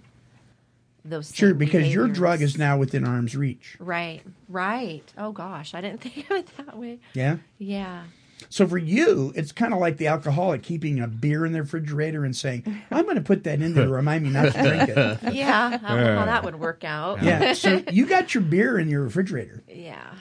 [1.06, 1.34] those.
[1.34, 3.78] Sure, same because your drug is now within arm's reach.
[3.80, 5.04] Right, right.
[5.18, 7.00] Oh gosh, I didn't think of it that way.
[7.14, 7.38] Yeah.
[7.58, 8.04] Yeah.
[8.50, 12.26] So for you, it's kind of like the alcoholic keeping a beer in the refrigerator
[12.26, 14.90] and saying, "I'm going to put that in there to remind me not to drink
[14.90, 17.24] it." Yeah, I don't know how that would work out.
[17.24, 17.54] Yeah.
[17.64, 20.16] So you got your beer in your refrigerator, yeah,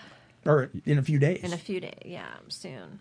[0.47, 1.43] or in a few days.
[1.43, 1.99] in a few days.
[2.05, 3.01] Yeah, soon.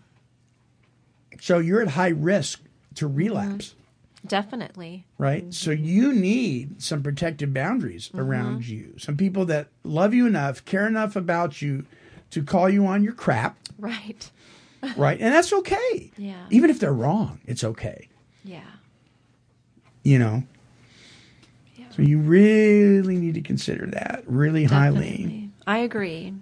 [1.40, 2.62] so you're at high risk
[2.96, 3.81] to relapse, mm-hmm.
[4.26, 5.04] Definitely.
[5.18, 5.52] right?
[5.52, 8.94] So you need some protective boundaries around you.
[8.98, 11.84] Some people that love you enough, care enough about you,
[12.30, 14.30] to call you on your crap, Right.
[14.96, 15.20] right?
[15.20, 16.10] And that's okay.
[16.16, 16.46] Yeah.
[16.50, 18.08] Even if they're wrong, it's okay.
[18.44, 18.60] Yeah.
[20.02, 20.44] you know.
[21.76, 21.86] Yeah.
[21.90, 25.50] So you really need to consider that really highly.
[25.66, 26.34] I agree.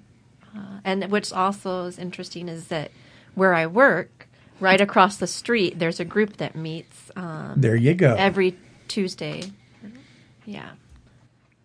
[0.56, 2.90] Uh, and what's also is interesting is that
[3.34, 4.19] where I work,
[4.60, 8.14] right across the street, there's a group that meets um, There you go.
[8.16, 8.56] every
[8.88, 9.42] Tuesday.
[10.44, 10.70] Yeah.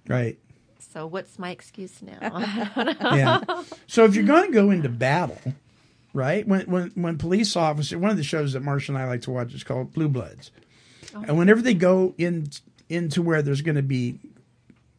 [0.08, 0.38] Right.
[0.94, 2.18] So what's my excuse now?
[2.22, 3.16] I don't know.
[3.16, 3.42] Yeah.
[3.88, 5.42] So if you're going to go into battle,
[6.14, 6.48] right?
[6.48, 9.32] When when when police officer, one of the shows that Marsha and I like to
[9.32, 10.52] watch is called Blue Bloods,
[11.14, 12.50] and whenever they go in
[12.88, 14.20] into where there's going to be,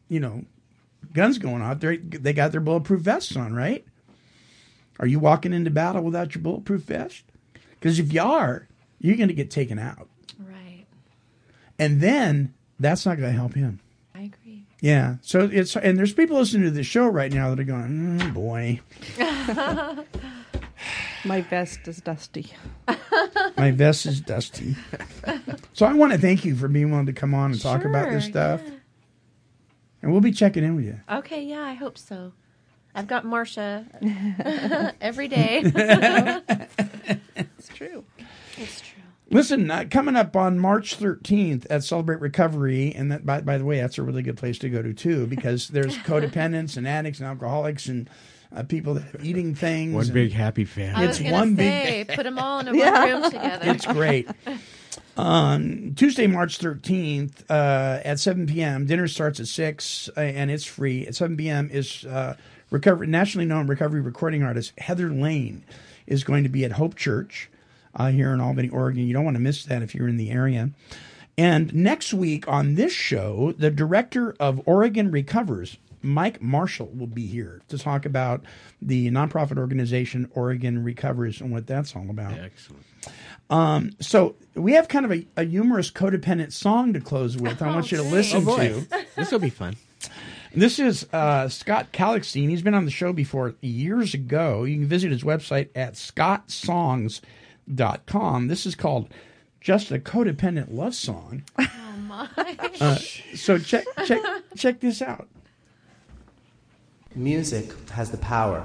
[0.09, 0.43] you know,
[1.13, 3.83] guns going off, they they got their bulletproof vests on, right?
[4.99, 7.23] Are you walking into battle without your bulletproof vest?
[7.79, 8.67] Because if you are,
[8.99, 10.07] you're going to get taken out,
[10.39, 10.85] Right.
[11.79, 13.79] and then that's not going to help him.
[14.15, 14.63] I agree.
[14.81, 15.15] Yeah.
[15.21, 18.33] So it's and there's people listening to the show right now that are going, mm,
[18.33, 18.79] boy,
[21.25, 22.53] My vest is dusty.
[23.57, 24.75] my vest is dusty.
[25.73, 28.09] so I want to thank you for being willing to come on and talk about
[28.11, 28.61] this Sure, stuff.
[30.01, 30.99] And we'll be checking in with you.
[31.11, 32.33] Okay, yeah, I hope so.
[32.95, 33.85] I've got Marcia
[35.01, 35.63] every day.
[37.79, 38.03] It's true.
[38.57, 39.01] it's true.
[39.29, 43.65] Listen, uh, coming up on March 13th at Celebrate Recovery, and that by, by the
[43.65, 47.19] way, that's a really good place to go to too, because there's codependents and addicts
[47.19, 48.09] and alcoholics and
[48.55, 49.93] uh, people that are eating things.
[49.93, 51.03] One and- big happy family.
[51.05, 53.69] I It's was gonna one big- say, put them all in a one room together.
[53.71, 54.29] It's great.
[55.15, 58.85] Um, Tuesday, March 13th uh, at 7 p.m.
[58.85, 61.07] Dinner starts at 6 uh, and it's free.
[61.07, 61.69] At 7 p.m.
[61.71, 62.35] is uh,
[62.69, 65.63] recovery, nationally known recovery recording artist Heather Lane
[66.05, 67.49] is going to be at Hope Church
[67.97, 69.05] uh, here in Albany, Oregon.
[69.05, 70.69] You don't want to miss that if you're in the area.
[71.37, 77.27] And next week on this show, the director of Oregon Recovers, Mike Marshall, will be
[77.27, 78.43] here to talk about
[78.81, 82.33] the nonprofit organization Oregon Recovers and what that's all about.
[82.33, 82.83] Excellent.
[83.49, 87.61] Um, so we have kind of a, a humorous codependent song to close with.
[87.61, 88.81] I want you to listen Oh, to.
[88.81, 88.97] boy.
[89.15, 89.75] This will be fun.
[90.55, 92.49] This is uh, Scott Kalechstein.
[92.49, 94.63] He's been on the show before years ago.
[94.63, 97.09] You can visit his website at scottsongs.com.
[98.47, 99.09] This is called
[99.61, 101.43] Just a Codependent Love Song.
[101.97, 102.29] Oh my.
[102.79, 102.95] Uh,
[103.35, 104.21] so check check
[104.55, 105.27] check this out.
[107.15, 108.63] Music has the power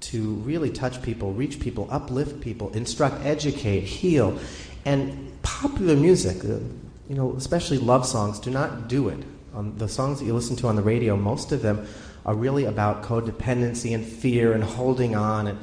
[0.00, 4.38] to really touch people, reach people, uplift people, instruct, educate, heal.
[4.84, 6.58] And popular music, uh,
[7.08, 9.24] you know, especially love songs, do not do it.
[9.54, 11.86] Um, the songs that you listen to on the radio, most of them
[12.26, 15.58] are really about codependency and fear and holding on and,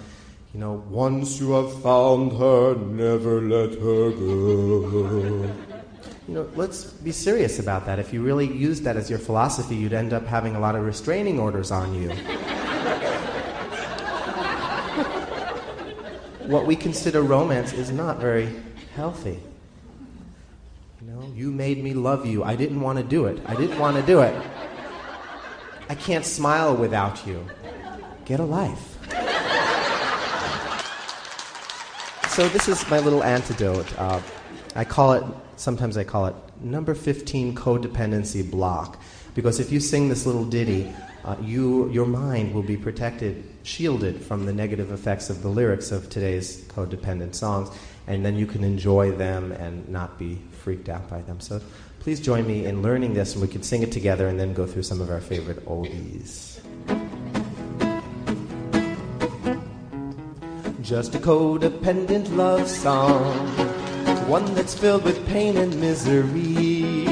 [0.57, 5.53] you know, once you have found her, never let her go.
[6.27, 7.99] You know, let's be serious about that.
[7.99, 10.83] If you really used that as your philosophy, you'd end up having a lot of
[10.83, 12.09] restraining orders on you.
[16.47, 18.49] what we consider romance is not very
[18.95, 19.39] healthy.
[20.99, 22.43] You know, you made me love you.
[22.43, 23.39] I didn't want to do it.
[23.45, 24.33] I didn't want to do it.
[25.87, 27.45] I can't smile without you.
[28.25, 28.96] Get a life.
[32.37, 33.91] So this is my little antidote.
[33.97, 34.21] Uh,
[34.75, 35.23] I call it,
[35.55, 39.01] sometimes I call it number 15 codependency block.
[39.33, 40.93] Because if you sing this little ditty,
[41.25, 45.91] uh, you, your mind will be protected, shielded from the negative effects of the lyrics
[45.91, 51.09] of today's codependent songs, and then you can enjoy them and not be freaked out
[51.09, 51.39] by them.
[51.39, 51.59] So
[52.01, 54.67] please join me in learning this, and we can sing it together and then go
[54.67, 56.56] through some of our favorite oldies.
[60.87, 63.45] Just a codependent love song,
[64.29, 67.03] one that's filled with pain and misery.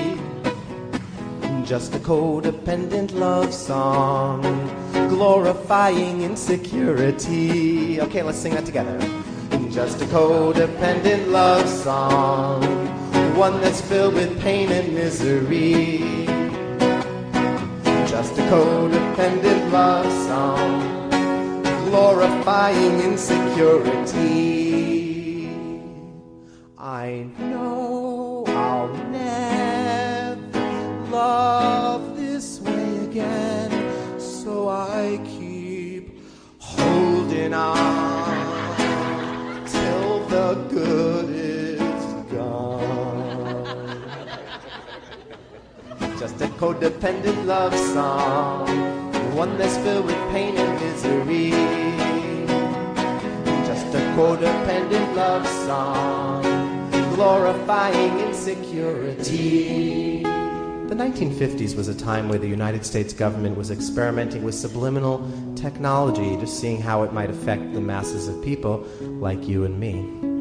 [1.65, 4.41] Just a codependent love song,
[5.10, 7.99] glorifying insecurity.
[7.99, 8.97] Okay, let's sing that together.
[9.69, 12.64] Just a codependent love song,
[13.35, 15.97] one that's filled with pain and misery.
[18.07, 20.94] Just a codependent love song
[21.95, 25.47] glorifying insecurity.
[26.77, 33.72] I know I'll never love this way again,
[34.19, 36.19] so I keep
[36.59, 44.03] holding on till the good is gone.
[46.19, 48.94] Just a codependent love song
[49.36, 51.49] one that's filled with pain and misery.
[53.68, 56.41] Just a codependent love song,
[57.14, 60.24] glorifying insecurity.
[60.24, 66.38] The 1950s was a time where the United States government was experimenting with subliminal technology,
[66.38, 68.88] just seeing how it might affect the masses of people
[69.20, 70.35] like you and me.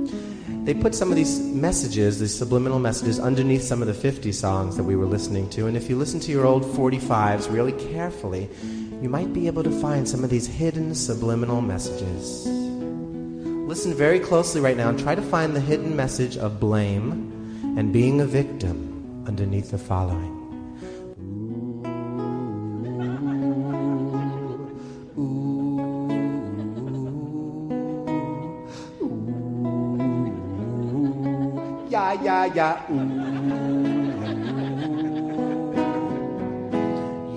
[0.64, 4.78] They put some of these messages, these subliminal messages, underneath some of the 50 songs
[4.78, 5.66] that we were listening to.
[5.66, 8.48] And if you listen to your old 45s really carefully,
[9.02, 12.46] you might be able to find some of these hidden subliminal messages.
[12.46, 17.30] Listen very closely right now and try to find the hidden message of blame
[17.76, 20.43] and being a victim underneath the following.
[32.24, 32.90] Yeah, yeah.
[32.90, 32.96] Ooh.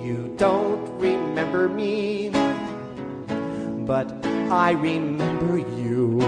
[0.02, 2.30] You don't remember me,
[3.84, 4.10] but
[4.50, 6.22] I remember you.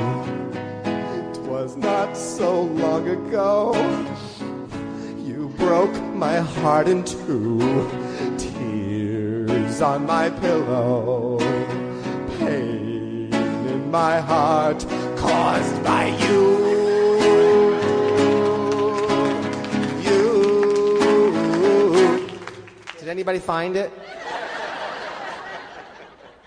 [0.84, 3.72] It was not so long ago.
[5.24, 7.58] You broke my heart in two.
[8.36, 11.38] Tears on my pillow.
[12.38, 14.84] Pain in my heart
[15.16, 16.08] caused by.
[16.28, 16.69] You.
[23.10, 23.92] Anybody find it?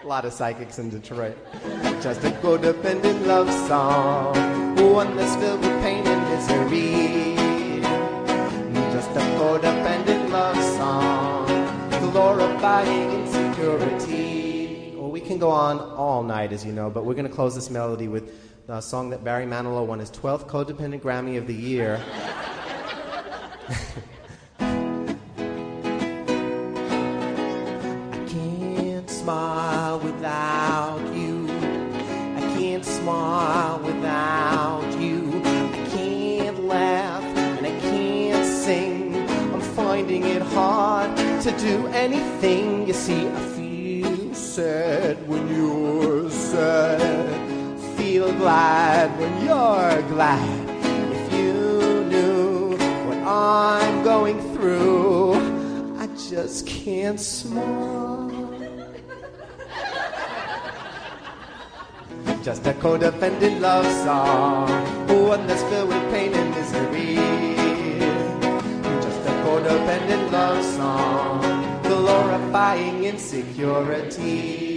[0.02, 1.38] A lot of psychics in Detroit.
[2.02, 4.34] Just a codependent love song,
[4.94, 7.36] one that's filled with pain and misery.
[8.94, 11.48] Just a codependent love song,
[12.12, 14.94] glorifying insecurity.
[14.96, 17.56] Well, we can go on all night, as you know, but we're going to close
[17.56, 18.34] this melody with
[18.70, 22.02] a song that Barry Manilow won his 12th Codependent Grammy of the Year.
[48.44, 50.70] glad when you're glad.
[51.16, 52.76] If you knew
[53.08, 55.36] what I'm going through,
[55.98, 58.28] I just can't smile.
[62.44, 64.68] Just a codependent love song,
[65.30, 67.16] one that's filled with pain and misery.
[69.06, 71.40] Just a codependent love song,
[71.84, 74.73] glorifying insecurity.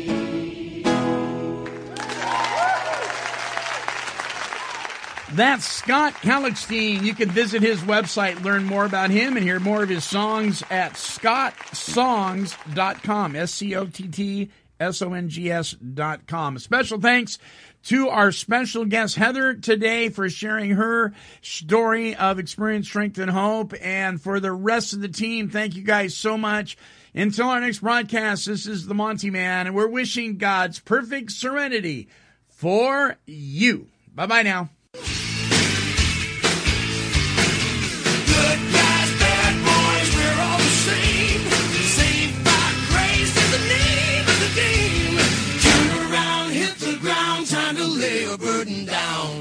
[5.36, 7.02] That's Scott Kalechstein.
[7.02, 10.62] You can visit his website, learn more about him, and hear more of his songs
[10.70, 13.36] at scottsongs.com.
[13.36, 14.48] S C O T T
[14.80, 16.58] S-O-N-G-S dot com.
[16.58, 17.38] Special thanks
[17.82, 23.74] to our special guest, Heather, today for sharing her story of experience, strength, and hope.
[23.82, 26.78] And for the rest of the team, thank you guys so much.
[27.14, 32.08] Until our next broadcast, this is the Monty Man, and we're wishing God's perfect serenity
[32.48, 33.88] for you.
[34.14, 34.70] Bye bye now.